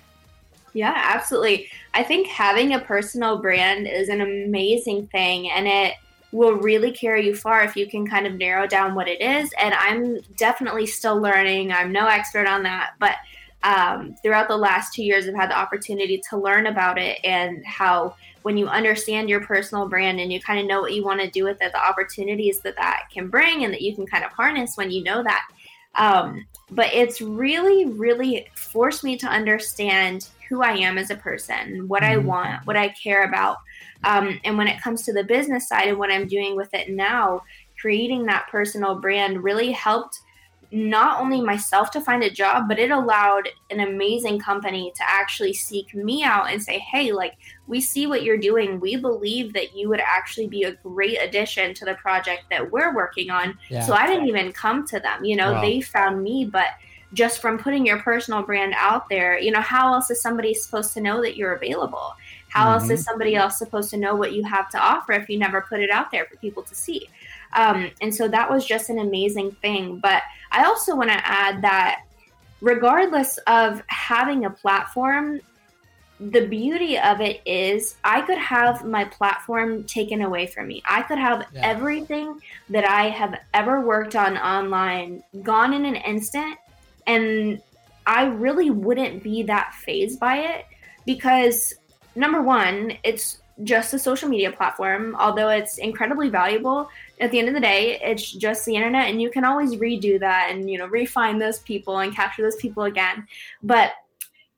[0.73, 1.69] Yeah, absolutely.
[1.93, 5.97] I think having a personal brand is an amazing thing and it
[6.33, 9.51] will really carry you far if you can kind of narrow down what it is.
[9.61, 11.73] And I'm definitely still learning.
[11.73, 13.17] I'm no expert on that, but
[13.63, 17.65] um, throughout the last two years, I've had the opportunity to learn about it and
[17.67, 21.21] how when you understand your personal brand and you kind of know what you want
[21.21, 24.25] to do with it, the opportunities that that can bring and that you can kind
[24.25, 25.47] of harness when you know that.
[25.97, 31.87] Um, but it's really, really forced me to understand who I am as a person,
[31.87, 32.27] what I mm-hmm.
[32.27, 33.59] want, what I care about.
[34.05, 36.91] Um, and when it comes to the business side and what I'm doing with it
[36.91, 37.43] now,
[37.81, 40.21] creating that personal brand really helped
[40.73, 45.53] not only myself to find a job, but it allowed an amazing company to actually
[45.53, 47.35] seek me out and say, hey, like,
[47.67, 48.79] we see what you're doing.
[48.79, 52.95] We believe that you would actually be a great addition to the project that we're
[52.95, 53.59] working on.
[53.69, 53.85] Yeah.
[53.85, 55.25] So I didn't even come to them.
[55.25, 55.61] You know, wow.
[55.61, 56.69] they found me, but
[57.13, 60.95] just from putting your personal brand out there, you know, how else is somebody supposed
[60.95, 62.13] to know that you're available?
[62.51, 62.83] How mm-hmm.
[62.83, 65.63] else is somebody else supposed to know what you have to offer if you never
[65.63, 67.09] put it out there for people to see?
[67.57, 69.99] Um, and so that was just an amazing thing.
[69.99, 72.03] But I also want to add that
[72.61, 75.41] regardless of having a platform,
[76.21, 80.83] the beauty of it is I could have my platform taken away from me.
[80.87, 81.61] I could have yeah.
[81.63, 86.59] everything that I have ever worked on online gone in an instant.
[87.07, 87.63] And
[88.07, 90.67] I really wouldn't be that phased by it
[91.07, 91.75] because,
[92.21, 96.89] number one, it's just a social media platform, although it's incredibly valuable.
[97.21, 100.19] At the end of the day, it's just the internet, and you can always redo
[100.21, 103.27] that and you know refine those people and capture those people again.
[103.63, 103.93] But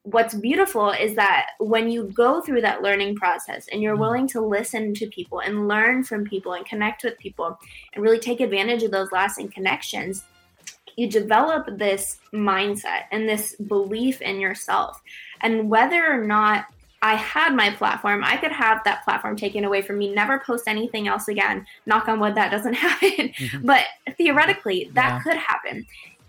[0.04, 4.02] what's beautiful is that when you go through that learning process and you're mm-hmm.
[4.02, 7.58] willing to listen to people and learn from people and connect with people
[7.94, 10.24] and really take advantage of those lasting connections,
[10.96, 15.00] you develop this mindset and this belief in yourself.
[15.40, 16.66] And whether or not
[17.02, 20.68] I had my platform, I could have that platform taken away from me, never post
[20.68, 21.66] anything else again.
[21.84, 23.28] Knock on wood, that doesn't happen.
[23.30, 23.66] Mm-hmm.
[23.66, 23.84] But
[24.16, 25.20] theoretically, that yeah.
[25.20, 25.84] could happen.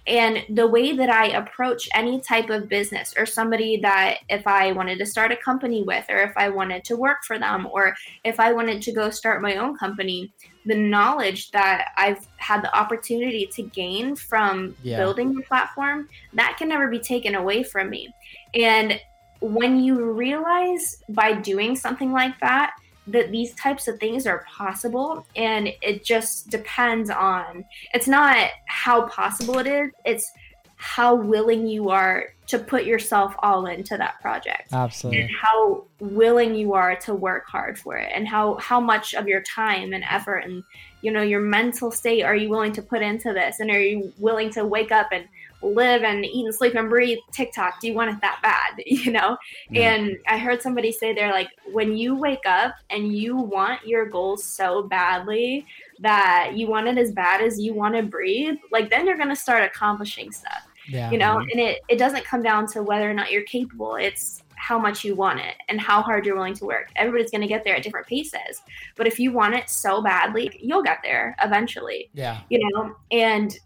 [0.06, 4.74] And the way that I approach any type of business or somebody that if I
[4.74, 7.96] wanted to start a company with, or if I wanted to work for them, or
[8.26, 10.34] if I wanted to go start my own company,
[10.66, 14.98] the knowledge that I've had the opportunity to gain from yeah.
[14.98, 18.14] building the platform, that can never be taken away from me.
[18.54, 19.00] And
[19.44, 22.74] when you realize by doing something like that
[23.08, 29.06] that these types of things are possible and it just depends on it's not how
[29.10, 30.32] possible it is it's
[30.78, 34.74] how willing you are to put yourself all into that project.
[34.74, 35.22] Absolutely.
[35.22, 39.26] And how willing you are to work hard for it and how how much of
[39.26, 40.62] your time and effort and
[41.02, 43.62] you know your mental state are you willing to put into this?
[43.62, 45.26] And are you willing to wake up and
[45.64, 47.80] live and eat and sleep and breathe TikTok.
[47.80, 48.84] Do you want it that bad?
[49.04, 49.38] You know?
[49.70, 49.94] Yeah.
[49.94, 54.06] And I heard somebody say they're like, when you wake up and you want your
[54.06, 55.66] goals so badly
[56.00, 59.36] that you want it as bad as you want to breathe, like then you're gonna
[59.36, 60.68] start accomplishing stuff.
[60.88, 61.12] Yeah.
[61.12, 61.50] You know, mm-hmm.
[61.52, 63.96] and it, it doesn't come down to whether or not you're capable.
[63.96, 66.90] It's how much you want it and how hard you're willing to work.
[66.96, 68.62] Everybody's going to get there at different paces.
[68.96, 72.10] But if you want it so badly, you'll get there eventually.
[72.14, 72.42] Yeah.
[72.50, 73.58] You know, and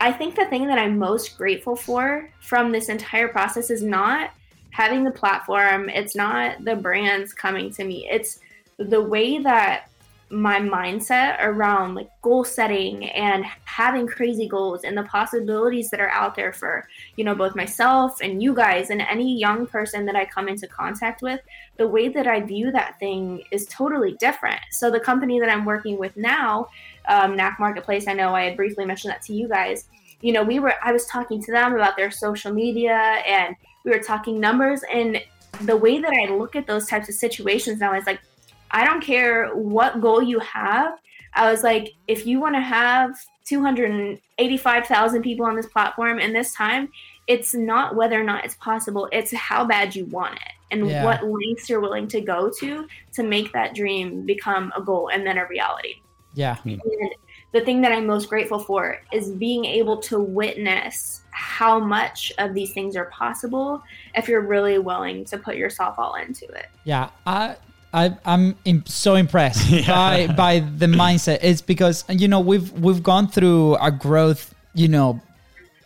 [0.00, 4.30] I think the thing that I'm most grateful for from this entire process is not
[4.70, 8.08] having the platform, it's not the brands coming to me.
[8.08, 8.38] It's
[8.76, 9.90] the way that
[10.30, 16.10] my mindset around like goal setting and having crazy goals and the possibilities that are
[16.10, 16.86] out there for
[17.16, 20.66] you know both myself and you guys and any young person that I come into
[20.66, 21.40] contact with
[21.78, 25.64] the way that I view that thing is totally different so the company that I'm
[25.64, 26.68] working with now
[27.08, 28.06] um, KNAQ Marketplace.
[28.06, 29.88] I know I had briefly mentioned that to you guys.
[30.20, 33.90] You know, we were I was talking to them about their social media and we
[33.90, 35.20] were talking numbers and
[35.62, 38.20] the way that I look at those types of situations now is like,
[38.70, 40.98] I don't care what goal you have.
[41.34, 43.14] I was like, if you want to have
[43.46, 46.90] 285,000 people on this platform in this time,
[47.26, 51.04] it's not whether or not it's possible, it's how bad you want it and yeah.
[51.04, 55.26] what lengths you're willing to go to to make that dream become a goal and
[55.26, 55.96] then a reality.
[56.34, 56.56] Yeah.
[56.56, 56.70] Hmm.
[56.70, 57.14] And
[57.52, 62.52] the thing that I'm most grateful for is being able to witness how much of
[62.52, 63.82] these things are possible
[64.14, 66.66] if you're really willing to put yourself all into it.
[66.84, 67.56] Yeah, I
[67.92, 69.86] I, I'm im- so impressed Yeah.
[69.86, 71.38] by by the mindset.
[71.42, 75.20] It's because you know we've we've gone through a growth, you know,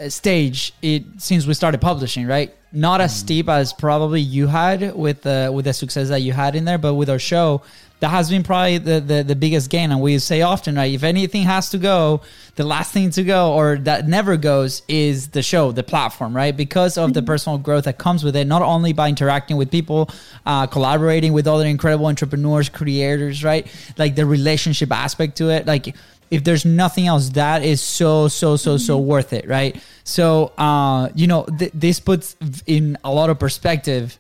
[0.00, 2.52] uh, stage it since we started publishing, right?
[2.72, 6.56] Not as steep as probably you had with the with the success that you had
[6.56, 7.62] in there, but with our show,
[8.02, 9.92] that has been probably the, the the biggest gain.
[9.92, 10.92] And we say often, right?
[10.92, 12.22] If anything has to go,
[12.56, 16.54] the last thing to go or that never goes is the show, the platform, right?
[16.54, 20.10] Because of the personal growth that comes with it, not only by interacting with people,
[20.44, 23.68] uh, collaborating with other incredible entrepreneurs, creators, right?
[23.96, 25.94] Like the relationship aspect to it, like
[26.32, 31.10] if there's nothing else that is so so so so worth it right so uh
[31.14, 32.36] you know th- this puts
[32.66, 34.16] in a lot of perspective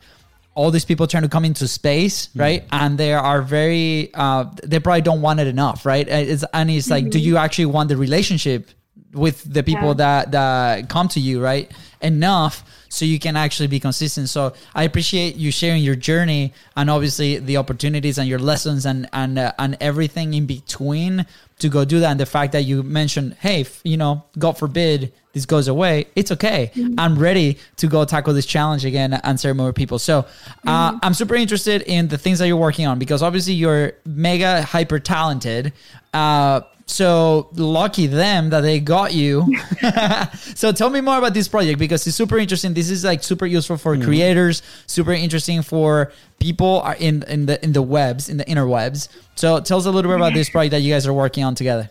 [0.54, 2.64] all these people trying to come into space right?
[2.70, 6.06] And they are very uh they probably don't want it enough right?
[6.08, 8.68] Uh, it's, and it's like do you actually want the relationship
[9.12, 9.94] with the people Yeah.
[10.04, 11.70] that that come to you right?
[12.00, 14.28] Enough so you can actually be consistent.
[14.28, 19.08] So i appreciate you sharing your journey and obviously the opportunities and your lessons and
[19.12, 21.26] and uh, and everything in between
[21.60, 22.10] to go do that.
[22.10, 26.06] And the fact that you mentioned hey f- you know god forbid this goes away
[26.14, 26.70] it's okay.
[26.98, 29.98] I'm ready to go tackle this challenge again and serve more people.
[29.98, 30.26] So
[30.66, 34.62] uh, i'm super interested in the things that you're working on because obviously you're mega
[34.62, 35.72] hyper talented
[36.12, 36.60] uh,
[36.92, 39.46] so lucky them that they got you.
[40.54, 42.74] so tell me more about this project because it's super interesting.
[42.74, 47.62] This is like super useful for creators, super interesting for people are in in the
[47.64, 49.08] in the webs, in the interwebs.
[49.34, 51.54] So tell us a little bit about this project that you guys are working on
[51.54, 51.90] together.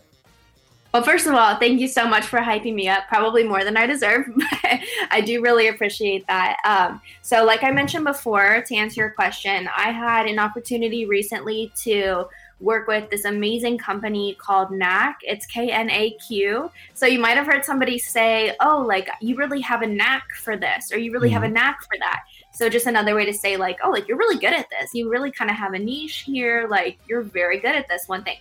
[0.93, 3.77] Well, first of all, thank you so much for hyping me up, probably more than
[3.77, 4.79] I deserve, but
[5.09, 6.57] I do really appreciate that.
[6.65, 11.71] Um, so, like I mentioned before, to answer your question, I had an opportunity recently
[11.83, 12.25] to
[12.61, 15.15] work with this amazing company called KNAQ.
[15.23, 16.71] It's K N A Q.
[16.93, 20.55] So, you might have heard somebody say, Oh, like you really have a knack for
[20.55, 22.21] this, or you really have a knack for that.
[22.53, 24.93] So, just another way to say, like, Oh, like you're really good at this.
[24.93, 26.67] You really kind of have a niche here.
[26.69, 28.37] Like, you're very good at this one thing.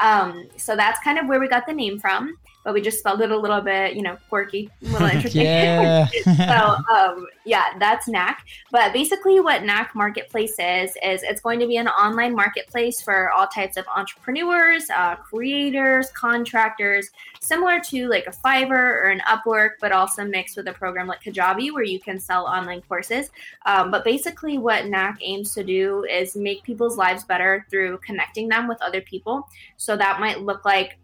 [0.00, 3.20] Um, so that's kind of where we got the name from, but we just spelled
[3.20, 5.42] it a little bit, you know, quirky, a little interesting.
[5.42, 6.06] Yeah.
[6.24, 8.36] so um, yeah, that's KNAQ.
[8.72, 13.30] But basically, what KNAQ Marketplace is is it's going to be an online marketplace for
[13.32, 17.10] all types of entrepreneurs, uh, creators, contractors,
[17.40, 21.22] similar to like a Fiverr or an Upwork, but also mixed with a program like
[21.22, 23.30] Kajabi where you can sell online courses.
[23.66, 28.48] Um, but basically, what KNAQ aims to do is make people's lives better through connecting
[28.48, 29.46] them with other people.
[29.76, 30.96] So that might look like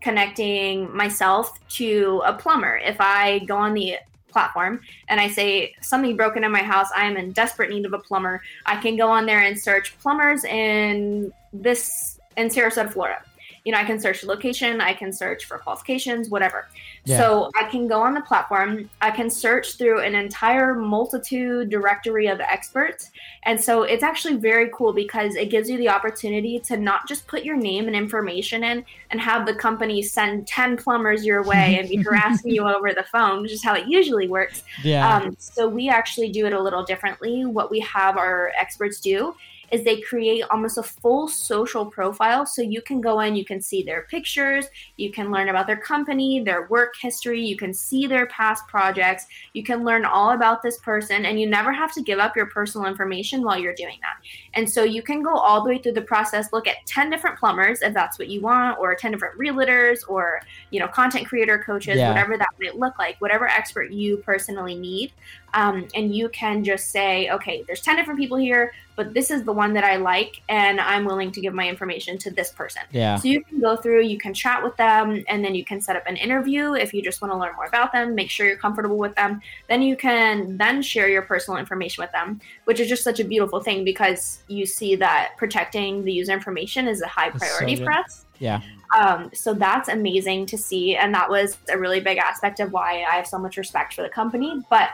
[0.00, 2.76] connecting myself to a plumber.
[2.76, 3.96] If I go on the
[4.28, 7.92] platform and I say something broken in my house, I am in desperate need of
[7.92, 13.22] a plumber, I can go on there and search plumbers in this in Sarasota, Florida.
[13.64, 16.68] You know, I can search location, I can search for qualifications, whatever.
[17.04, 17.18] Yeah.
[17.18, 22.26] So I can go on the platform, I can search through an entire multitude directory
[22.26, 23.10] of experts.
[23.44, 27.26] And so it's actually very cool because it gives you the opportunity to not just
[27.26, 31.78] put your name and information in and have the company send 10 plumbers your way
[31.78, 34.62] and be harassing you over the phone, which is how it usually works.
[34.82, 35.16] Yeah.
[35.16, 37.44] Um, so we actually do it a little differently.
[37.44, 39.34] What we have our experts do
[39.70, 42.46] is they create almost a full social profile.
[42.46, 44.66] So you can go in, you can see their pictures,
[44.96, 49.26] you can learn about their company, their work history, you can see their past projects,
[49.52, 52.46] you can learn all about this person, and you never have to give up your
[52.46, 54.16] personal information while you're doing that.
[54.54, 57.38] And so you can go all the way through the process, look at 10 different
[57.38, 60.40] plumbers if that's what you want, or 10 different realtors, or
[60.70, 62.08] you know, content creator coaches, Yeah.
[62.08, 65.12] whatever that might look like, whatever expert you personally need.
[65.54, 69.44] Um, and you can just say, okay, there's 10 different people here, but this is
[69.44, 72.82] the one that I like, and I'm willing to give my information to this person.
[72.90, 73.16] yeah.
[73.16, 75.94] So you can go through, you can chat with them, and then you can set
[75.96, 78.56] up an interview if you just want to learn more about them, make sure you're
[78.56, 79.40] comfortable with them.
[79.68, 83.24] Then you can then share your personal information with them, which is just such a
[83.24, 87.76] beautiful thing because you see that protecting the user information is a high That's priority
[87.76, 87.84] good.
[87.84, 88.26] for us.
[88.40, 88.60] Yeah.
[88.96, 90.96] Um, so that's amazing to see.
[90.96, 94.02] And that was a really big aspect of why I have so much respect for
[94.02, 94.60] the company.
[94.70, 94.90] But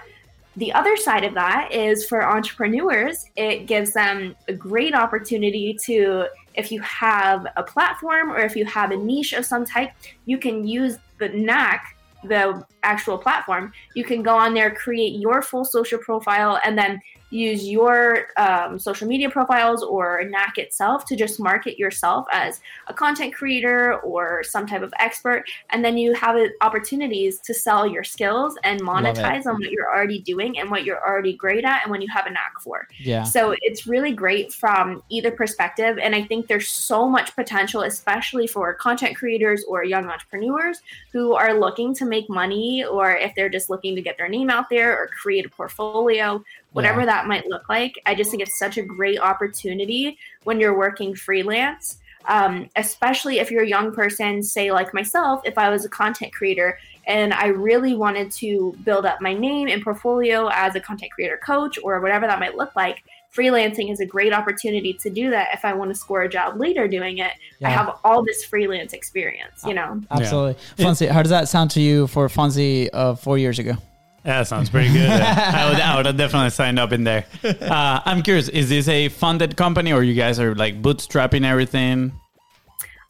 [0.57, 6.27] the other side of that is for entrepreneurs, it gives them a great opportunity to,
[6.55, 9.91] if you have a platform or if you have a niche of some type,
[10.27, 11.81] you can use the KNAQ,
[12.25, 13.73] the actual platform.
[13.95, 17.01] You can go on there, create your full social profile, and then
[17.35, 22.95] use your um, social media profiles or KNAQ itself to just market yourself as a
[22.95, 25.45] content creator or some type of expert.
[25.71, 30.21] And then you have opportunities to sell your skills and monetize on what you're already
[30.21, 32.87] doing and what you're already great at and when you have a knack for.
[32.99, 33.25] Yeah.
[33.25, 35.99] So it's really great from either perspective.
[35.99, 40.81] And I think there's so much potential, especially for content creators or young entrepreneurs
[41.13, 44.51] who are looking to make money or if they're just looking to get their name
[44.51, 46.43] out there or create a portfolio
[46.75, 47.07] whatever yeah.
[47.07, 47.95] that might look like.
[48.05, 53.51] I just think it's such a great opportunity when you're working freelance, um, especially if
[53.51, 57.47] you're a young person, say like myself, if I was a content creator and I
[57.47, 62.01] really wanted to build up my name and portfolio as a content creator coach or
[62.01, 63.05] whatever that might look like.
[63.33, 66.59] Freelancing is a great opportunity to do that if I want to score a job
[66.59, 67.33] later doing it.
[67.61, 67.69] Yeah.
[67.69, 70.01] I have all this freelance experience, you know?
[70.11, 70.57] Absolutely.
[70.77, 70.87] Yeah.
[70.87, 73.77] Fonzie, how does that sound to you for Fonzie uh, four years ago?
[74.25, 75.11] Yeah, that sounds pretty good.
[75.11, 77.27] I, would, I would have definitely signed up in there.
[77.75, 82.13] Uh, I'm curious, is this a funded company or you guys are like bootstrapping everything?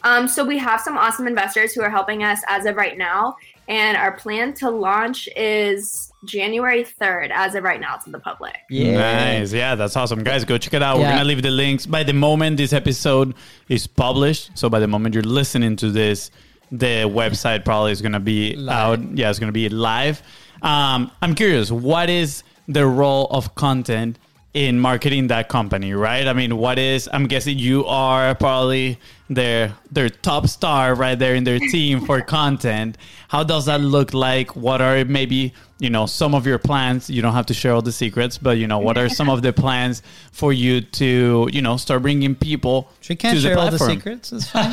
[0.04, 3.36] Um, so we have some awesome investors who are helping us as of right now,
[3.68, 8.56] and our plan to launch is January 3rd as of right now to the public.
[8.68, 9.38] Yeah.
[9.38, 9.52] Nice.
[9.52, 10.22] Yeah, that's awesome.
[10.22, 10.98] Guys, go check it out.
[10.98, 11.04] Yeah.
[11.04, 13.34] We're going to leave the links by the moment this episode
[13.68, 14.50] is published.
[14.54, 16.30] So by the moment you're listening to this,
[16.78, 19.00] the website probably is going to be live.
[19.00, 19.16] out.
[19.16, 20.22] Yeah, it's going to be live.
[20.62, 24.18] Um, I'm curious, what is the role of content
[24.54, 26.26] in marketing that company, right?
[26.26, 27.08] I mean, what is?
[27.12, 28.98] I'm guessing you are probably
[29.30, 32.98] their their top star right there in their team for content.
[33.28, 34.54] How does that look like?
[34.54, 37.08] What are maybe you know some of your plans?
[37.08, 39.42] You don't have to share all the secrets, but you know what are some of
[39.42, 42.90] the plans for you to you know start bringing people?
[43.00, 44.32] She can't share all the secrets.
[44.32, 44.72] It's fine.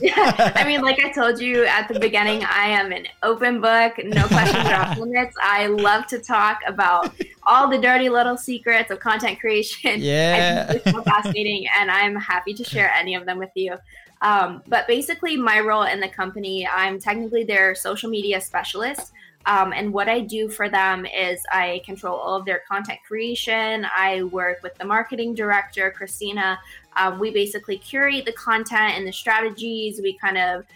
[0.00, 3.94] yeah, I mean, like I told you at the beginning, I am an open book,
[4.04, 5.36] no questions or off limits.
[5.42, 7.12] I love to talk about
[7.44, 9.96] all the dirty little secrets of content creation.
[9.98, 13.76] Yeah, it's so fascinating, and I'm happy to share any of them with you.
[14.22, 19.12] Um, but basically, my role in the company, I'm technically their social media specialist.
[19.46, 23.86] Um, and what I do for them is I control all of their content creation.
[23.96, 26.58] I work with the marketing director, Christina.
[26.96, 30.00] Um, we basically curate the content and the strategies.
[30.02, 30.66] We kind of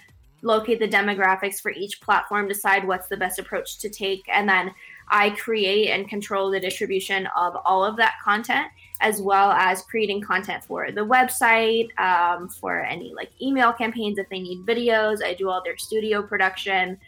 [0.40, 4.72] locate the demographics for each platform, decide what's the best approach to take, and then
[5.08, 8.68] I create and control the distribution of all of that content
[9.00, 14.28] as well as creating content for the website, um, for any like email campaigns if
[14.28, 15.22] they need videos.
[15.22, 16.98] I do all their studio production,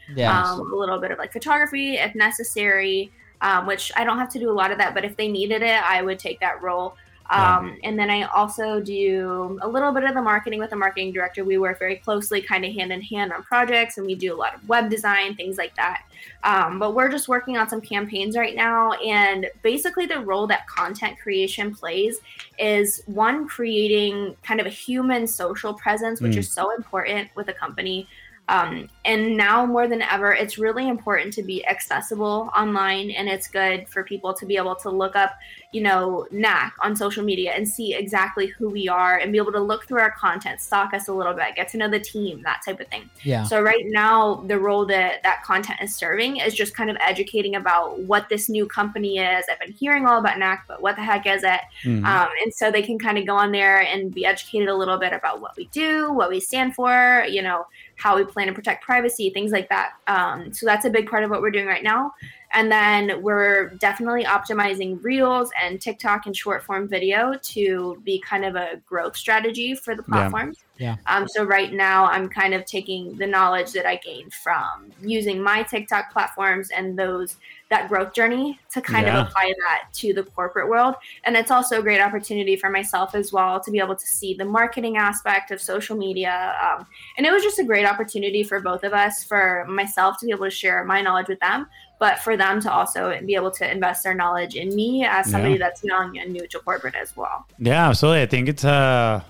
[0.42, 4.38] um, a little bit of like photography if necessary, um, which I don't have to
[4.38, 6.96] do a lot of that, but if they needed it, I would take that role.
[7.30, 11.12] Um, and then I also do a little bit of the marketing with the marketing
[11.12, 11.44] director.
[11.44, 14.36] We work very closely, kind of hand in hand on projects, and we do a
[14.36, 16.02] lot of web design, things like that.
[16.44, 18.92] Um, but we're just working on some campaigns right now.
[18.92, 22.20] And basically, the role that content creation plays
[22.58, 26.38] is one, creating kind of a human social presence, which mm.
[26.38, 28.08] is so important with a company.
[28.48, 33.48] Um, and now more than ever, it's really important to be accessible online, and it's
[33.48, 35.34] good for people to be able to look up,
[35.72, 39.52] you know, KNAQ on social media and see exactly who we are and be able
[39.52, 42.40] to look through our content, stalk us a little bit, get to know the team,
[42.42, 43.10] that type of thing.
[43.22, 43.42] Yeah.
[43.42, 47.56] So right now, the role that that content is serving is just kind of educating
[47.56, 49.44] about what this new company is.
[49.50, 51.60] I've been hearing all about KNAQ, but what the heck is it?
[51.82, 52.04] Mm-hmm.
[52.04, 54.98] Um, and so they can kind of go on there and be educated a little
[54.98, 57.66] bit about what we do, what we stand for, you know
[57.96, 59.94] how we plan to protect privacy, things like that.
[60.06, 62.14] Um, so that's a big part of what we're doing right now.
[62.52, 68.44] And then we're definitely optimizing Reels and TikTok and short form video to be kind
[68.44, 70.58] of a growth strategy for the platforms.
[70.58, 70.65] Yeah.
[70.78, 70.96] Yeah.
[71.06, 75.42] Um, so right now, I'm kind of taking the knowledge that I gained from using
[75.42, 77.36] my TikTok platforms and those
[77.68, 79.20] that growth journey to kind yeah.
[79.20, 80.94] of apply that to the corporate world.
[81.24, 84.34] And it's also a great opportunity for myself as well to be able to see
[84.34, 86.54] the marketing aspect of social media.
[86.62, 90.26] Um, and it was just a great opportunity for both of us, for myself to
[90.26, 91.66] be able to share my knowledge with them,
[91.98, 95.54] but for them to also be able to invest their knowledge in me as somebody
[95.54, 95.58] yeah.
[95.58, 97.46] that's young and new to corporate as well.
[97.58, 98.22] Yeah, absolutely.
[98.22, 99.24] I think it's a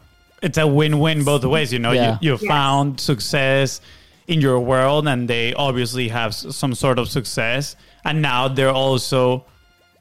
[0.47, 1.73] it's a win-win both ways.
[1.73, 2.19] You know, yeah.
[2.21, 2.47] you you yes.
[2.47, 3.81] found success
[4.27, 7.77] in your world, and they obviously have some sort of success
[8.07, 9.45] and now they're also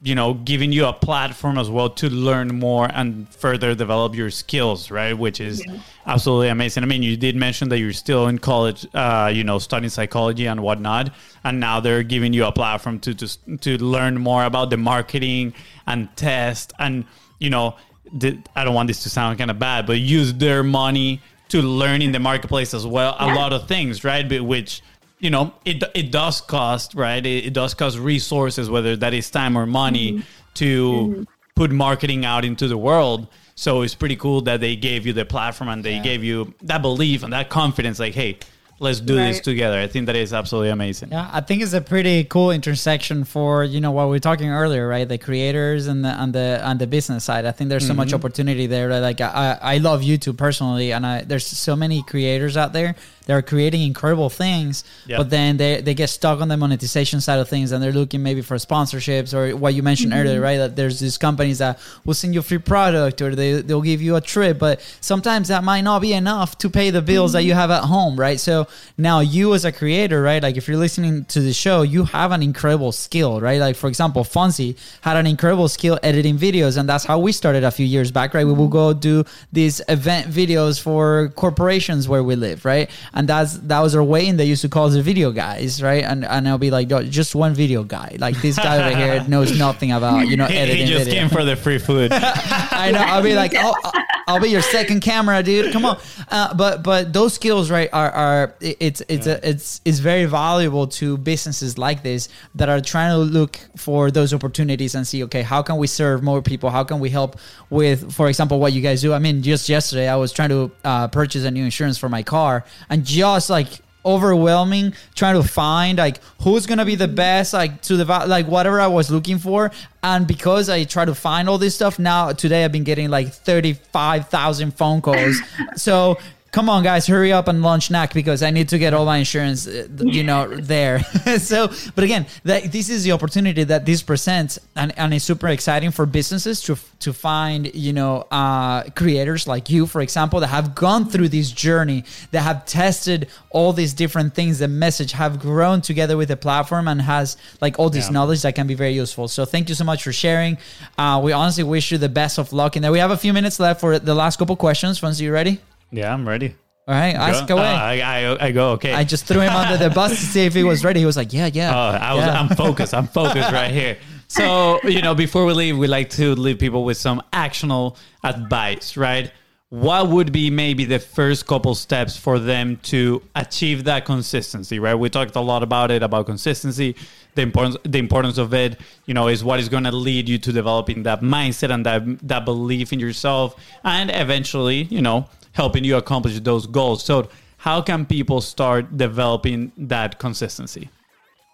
[0.02, 4.30] you know giving you a platform as well to learn more and further develop your
[4.30, 5.78] skills right which is yeah.
[6.06, 9.58] absolutely amazing i mean you did mention that you're still in college uh, you know
[9.58, 11.10] studying psychology and whatnot
[11.44, 15.52] and now they're giving you a platform to to, to learn more about the marketing
[15.86, 17.04] and test and
[17.38, 17.74] you know
[18.12, 21.62] the, i don't want this to sound kind of bad but use their money to
[21.62, 24.82] learn in the marketplace as well a lot of things right but which
[25.18, 29.30] you know it it does cost right it, it, does cost resources whether that is
[29.30, 30.20] time or money mm-hmm.
[30.54, 31.22] to mm-hmm.
[31.54, 33.26] put marketing out into the world.
[33.54, 36.02] So it's pretty cool that they gave you the platform and they Yeah.
[36.02, 37.98] gave you that belief and that confidence.
[37.98, 38.36] Like, hey,
[38.78, 39.78] let's do this together.
[39.78, 41.10] I think that is absolutely amazing.
[41.10, 44.50] Yeah, I think it's a pretty cool intersection for you know what we were talking
[44.50, 45.08] earlier, right?
[45.08, 47.46] The creators and the and the and the business side.
[47.46, 48.16] I think there's so much Mm-hmm.
[48.16, 48.88] opportunity there.
[48.88, 52.94] That, like I, I love YouTube personally, and I there's so many creators out there
[53.26, 55.18] that are creating incredible things, Yeah.
[55.18, 58.22] but then they they get stuck on the monetization side of things, and they're looking
[58.22, 60.22] maybe for sponsorships or what you mentioned mm-hmm.
[60.22, 60.56] earlier, right?
[60.56, 64.00] That there's these companies that will send you a free product or they they'll give
[64.00, 67.40] you a trip, but sometimes that might not be enough to pay the bills that
[67.40, 67.48] mm-hmm.
[67.48, 68.40] you have at home, right?
[68.40, 70.42] So now you as a creator, right?
[70.42, 73.60] Like if you're listening to the show, you have an incredible skill, right?
[73.60, 77.64] Like for example, Fonzie had an incredible skill editing videos, and that's how we started
[77.64, 78.46] a few years back, right?
[78.46, 78.72] We will mm-hmm.
[78.72, 82.88] go do these event videos for corporations where we live, right?
[83.16, 84.36] And that's that was our way in.
[84.36, 86.04] They used to call us the video guys, right?
[86.04, 88.14] And and I'll be like, just one video guy.
[88.18, 91.20] Like this guy over here knows nothing about you know He, editing he just video.
[91.22, 92.10] came for the free food.
[92.12, 92.98] I know.
[93.00, 93.90] I'll be like, oh, uh,
[94.28, 95.72] I'll be your second camera, dude.
[95.72, 95.98] Come on.
[96.28, 100.88] Uh, but but those skills, right, are are it's it's a, it's it's very valuable
[100.88, 105.42] to businesses like this that are trying to look for those opportunities and see, okay,
[105.42, 106.70] how can we serve more people?
[106.70, 107.38] How can we help
[107.70, 109.12] with, for example, what you guys do?
[109.12, 112.24] I mean, just yesterday I was trying to uh, purchase a new insurance for my
[112.24, 113.68] car, and just like
[114.06, 118.80] overwhelming trying to find like who's gonna be the best like to the like whatever
[118.80, 119.70] i was looking for.
[120.02, 123.32] And because i try to find all this stuff now today i've been getting like
[123.32, 125.40] 35000 phone calls.
[125.76, 126.18] So
[126.52, 129.18] come on guys hurry up and launch KNAQ because i need to get all my
[129.18, 131.00] insurance uh, you know there.
[131.38, 135.48] So but again that this is the opportunity that this presents and, and it's super
[135.48, 140.46] exciting for businesses to to find you know uh, creators like you for example that
[140.48, 145.38] have gone through this journey that have tested all these different things the message have
[145.40, 148.12] grown together with the platform and has like all this Yeah.
[148.12, 149.28] knowledge that can be very useful.
[149.28, 150.56] So thank you so much for sharing.
[150.96, 153.32] Uh, we honestly wish you the best of luck in there we have a few
[153.32, 155.00] minutes left for the last couple questions.
[155.00, 156.54] Fonzie, you ready yeah, I'm ready.
[156.88, 158.92] all right ask away Uh, I, I, I go, okay.
[158.92, 161.00] I just threw him under the bus to see if he was ready.
[161.00, 162.40] He was like, "Yeah, yeah." Oh, I was, yeah.
[162.40, 162.94] I'm focused.
[162.94, 163.96] I'm focused right here.
[164.28, 168.96] So, you know, before we leave, we like to leave people with some actionable advice,
[168.96, 169.30] right?
[169.68, 174.96] What would be maybe the first couple steps for them to achieve that consistency, right?
[174.96, 176.96] We talked a lot about it, about consistency,
[177.36, 180.38] the importance, the importance of it, you know, is what is going to lead you
[180.38, 185.84] to developing that mindset and that, that belief in yourself and eventually, you know, helping
[185.84, 187.02] you accomplish those goals.
[187.04, 187.28] So,
[187.58, 190.90] how can people start developing that consistency?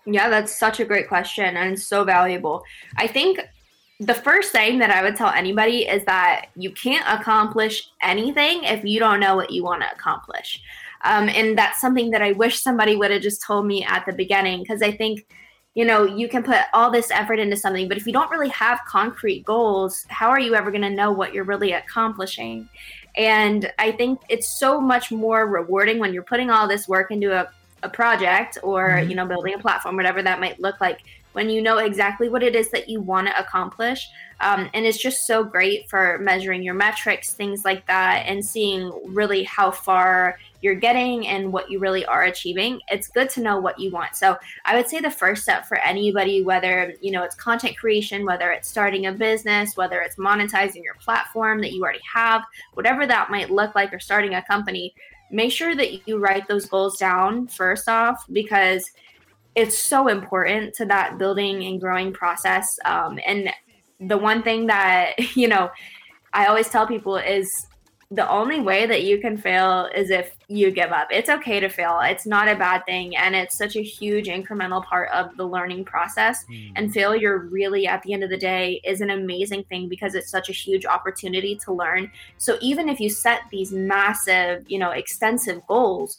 [0.05, 2.65] Yeah, that's such a great question and so valuable.
[2.97, 3.41] I think
[4.01, 8.85] the first thing that I would tell anybody is that you can't accomplish anything if
[8.85, 10.61] you don't know what you want to accomplish.
[11.05, 14.13] Um, and that's something that I wish somebody would have just told me at the
[14.13, 15.25] beginning because I think,
[15.75, 18.51] you know, you can put all this effort into something, but if you don't really
[18.51, 22.69] have concrete goals, how are you ever going to know what you're really accomplishing?
[23.17, 27.33] And I think it's so much more rewarding when you're putting all this work into
[27.33, 27.51] a
[27.83, 29.11] a project or mm-hmm.
[29.11, 31.01] you know building a platform whatever that might look like
[31.33, 34.09] when you know exactly what it is that you want to accomplish.
[34.41, 38.91] Um, and it's just so great for measuring your metrics things like that and seeing
[39.07, 42.81] really how far you're getting and what you really are achieving.
[42.89, 44.17] It's good to know what you want.
[44.17, 48.25] So i would say the first step for anybody whether you know it's content creation
[48.25, 52.43] whether it's starting a business whether it's monetizing your platform that you already have
[52.75, 54.95] whatever that might look like or starting a company
[55.31, 58.91] make sure that you write those goals down first off because
[59.55, 63.51] it's so important to that building and growing process um, and
[64.01, 65.71] the one thing that you know
[66.33, 67.67] i always tell people is
[68.13, 71.09] the only way that you can fail is if you give up.
[71.11, 71.99] It's okay to fail.
[72.03, 75.87] It's not a bad thing and it's such a huge incremental part of the learning
[75.87, 76.45] process.
[76.77, 80.31] And failure really at the end of the day is an amazing thing because it's
[80.31, 82.11] such a huge opportunity to learn.
[82.37, 86.19] So even if you set these massive you know extensive goals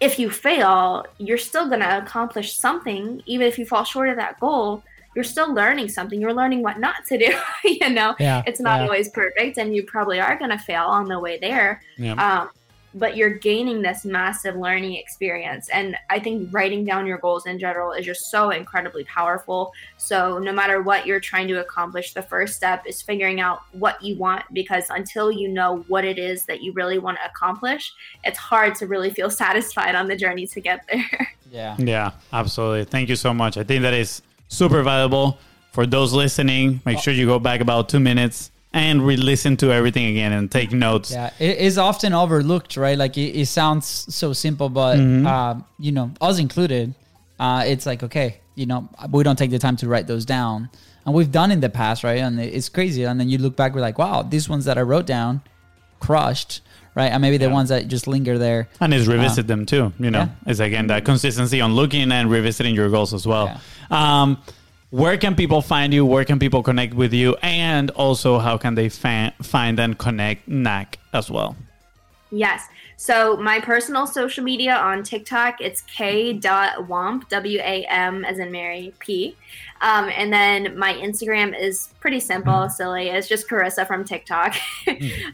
[0.00, 4.16] if you fail you're still going to accomplish something even if you fall short of
[4.16, 4.82] that goal
[5.14, 7.34] you're still learning something you're learning what not to do
[7.64, 8.84] you know Yeah, it's not yeah.
[8.84, 12.12] always perfect and you probably are going to fail on the way there Yeah.
[12.14, 12.50] um,
[12.96, 17.58] but you're gaining this massive learning experience and i think writing down your goals in
[17.58, 22.22] general is just so incredibly powerful so no matter what you're trying to accomplish the
[22.22, 26.44] first step is figuring out what you want because until you know what it is
[26.46, 27.92] that you really want to accomplish
[28.24, 31.76] it's hard to really feel satisfied on the journey to get there yeah.
[31.78, 32.84] Yeah, absolutely.
[32.84, 33.56] Thank you so much.
[33.56, 35.38] I think that is super valuable
[35.72, 36.80] for those listening.
[36.84, 40.70] Make sure you go back about two minutes and re-listen to everything again and take
[40.72, 41.10] notes.
[41.10, 42.98] Yeah, it is often overlooked, right?
[42.98, 46.94] Like it, it sounds so simple, but uh, you know, us included,
[47.40, 50.68] uh, it's like okay, you know, we don't take the time to write those down.
[51.06, 52.18] and we've done in the past, right?
[52.26, 53.04] And it's crazy.
[53.04, 55.40] And then you look back, we're like, wow, these ones that I wrote down
[56.00, 56.60] crushed,
[56.94, 57.10] right?
[57.12, 57.52] And maybe the Yeah.
[57.58, 58.68] ones that just linger there.
[58.80, 59.92] And is revisit them too.
[59.98, 60.50] You know, Yeah.
[60.50, 63.48] it's again that consistency on looking and revisiting your goals as well.
[63.90, 64.38] Um,
[64.90, 66.06] where can people find you?
[66.06, 67.36] Where can people connect with you?
[67.42, 71.56] And also, how can they fa- find and connect KNAQ as well?
[72.30, 72.68] Yes.
[72.96, 79.36] So my personal social media on TikTok, it's k.wamp, W-A-M as in Mary, P.
[79.82, 83.08] Um, and then my Instagram is pretty simple, silly.
[83.08, 84.56] It's just Carissa from TikTok.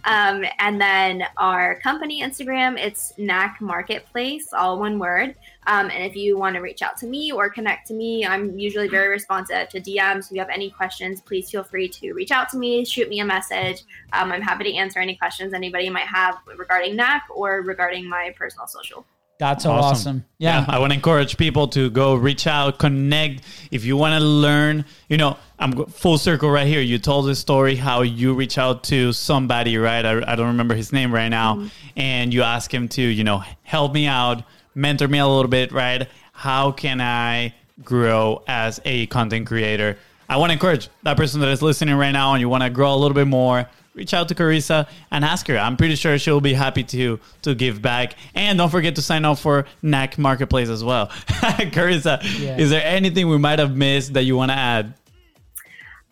[0.05, 5.37] um, and then our company Instagram, it's KNAQ Marketplace, all one word.
[5.67, 8.59] Um, and if you want to reach out to me or connect to me, I'm
[8.59, 10.27] usually very responsive to DMs.
[10.27, 13.21] If you have any questions, please feel free to reach out to me, shoot me
[13.21, 13.85] a message.
[14.13, 18.35] Um, I'm happy to answer any questions anybody might have regarding KNAQ or regarding my
[18.37, 19.07] personal social.
[19.43, 20.25] That's so awesome.
[20.39, 20.65] Yeah.
[20.69, 23.43] I want to encourage people to go reach out, connect.
[23.73, 26.81] If you want to learn, you know, I'm full circle right here.
[26.81, 30.05] You told the story how you reach out to somebody, right?
[30.05, 31.69] I, I don't remember his name right now.
[31.97, 34.45] And you ask him to, you know, help me out,
[34.75, 36.09] mentor me a little bit, right?
[36.33, 37.55] How can I
[37.85, 39.99] grow as a content creator?
[40.29, 42.71] I want to encourage that person that is listening right now and you want to
[42.71, 43.69] grow a little bit more.
[43.95, 45.59] Reach out to Carissa and ask her.
[45.59, 48.15] I'm pretty sure she'll be happy to to give back.
[48.35, 51.09] And don't forget to sign up for KNAQ Marketplace as well.
[51.27, 52.57] Carissa, Yeah.
[52.57, 54.95] is there anything we might have missed that you want to add?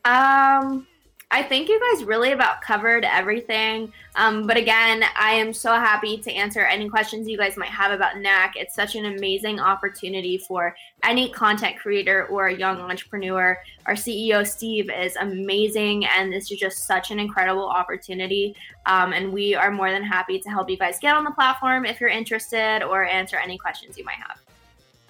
[0.04, 0.86] Um,
[1.32, 3.92] I think you guys really about covered everything.
[4.16, 7.92] Um, but again, I am so happy to answer any questions you guys might have
[7.92, 8.50] about KNAQ.
[8.56, 10.74] It's such an amazing opportunity for
[11.04, 13.56] any content creator or a young entrepreneur.
[13.86, 18.56] Our CEO, Steve, is amazing, and this is just such an incredible opportunity.
[18.86, 21.84] Um, and we are more than happy to help you guys get on the platform
[21.84, 24.40] if you're interested or answer any questions you might have.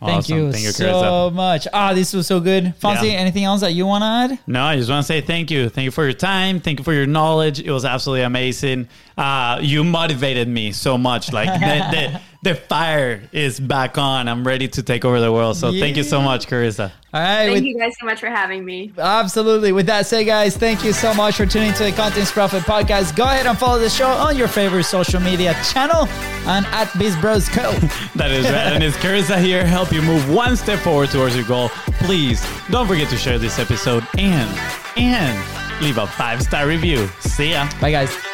[0.01, 0.37] Thank Awesome.
[0.39, 1.69] you Thank you, so much.
[1.75, 2.73] Ah, this was so good.
[2.81, 3.19] Fonzie, Yeah.
[3.19, 4.39] anything else that you want to add?
[4.47, 5.69] No, I just want to say thank you.
[5.69, 6.59] Thank you for your time.
[6.59, 7.61] Thank you for your knowledge.
[7.61, 8.89] It was absolutely amazing.
[9.19, 11.33] Uh, you motivated me so much.
[11.35, 14.29] Like the, the, the fire is back on.
[14.29, 15.57] I'm ready to take over the world.
[15.57, 16.91] So thank you so much, Carissa.
[17.13, 17.47] All right.
[17.47, 18.93] Thank with- you guys so much for having me.
[18.97, 19.73] Absolutely.
[19.73, 23.17] With that said, guys, thank you so much for tuning to the Contents Profit Podcast.
[23.17, 26.07] Go ahead and follow the show on your favorite social media channel
[26.47, 27.73] and at Biz Bros Co.
[28.15, 28.55] That is right.
[28.55, 31.69] and it's Carissa here, help you move one step forward towards your goal.
[32.01, 34.49] Please don't forget to share this episode and
[34.97, 37.09] and leave a five star review.
[37.21, 37.69] See ya.
[37.81, 38.30] Bye, guys.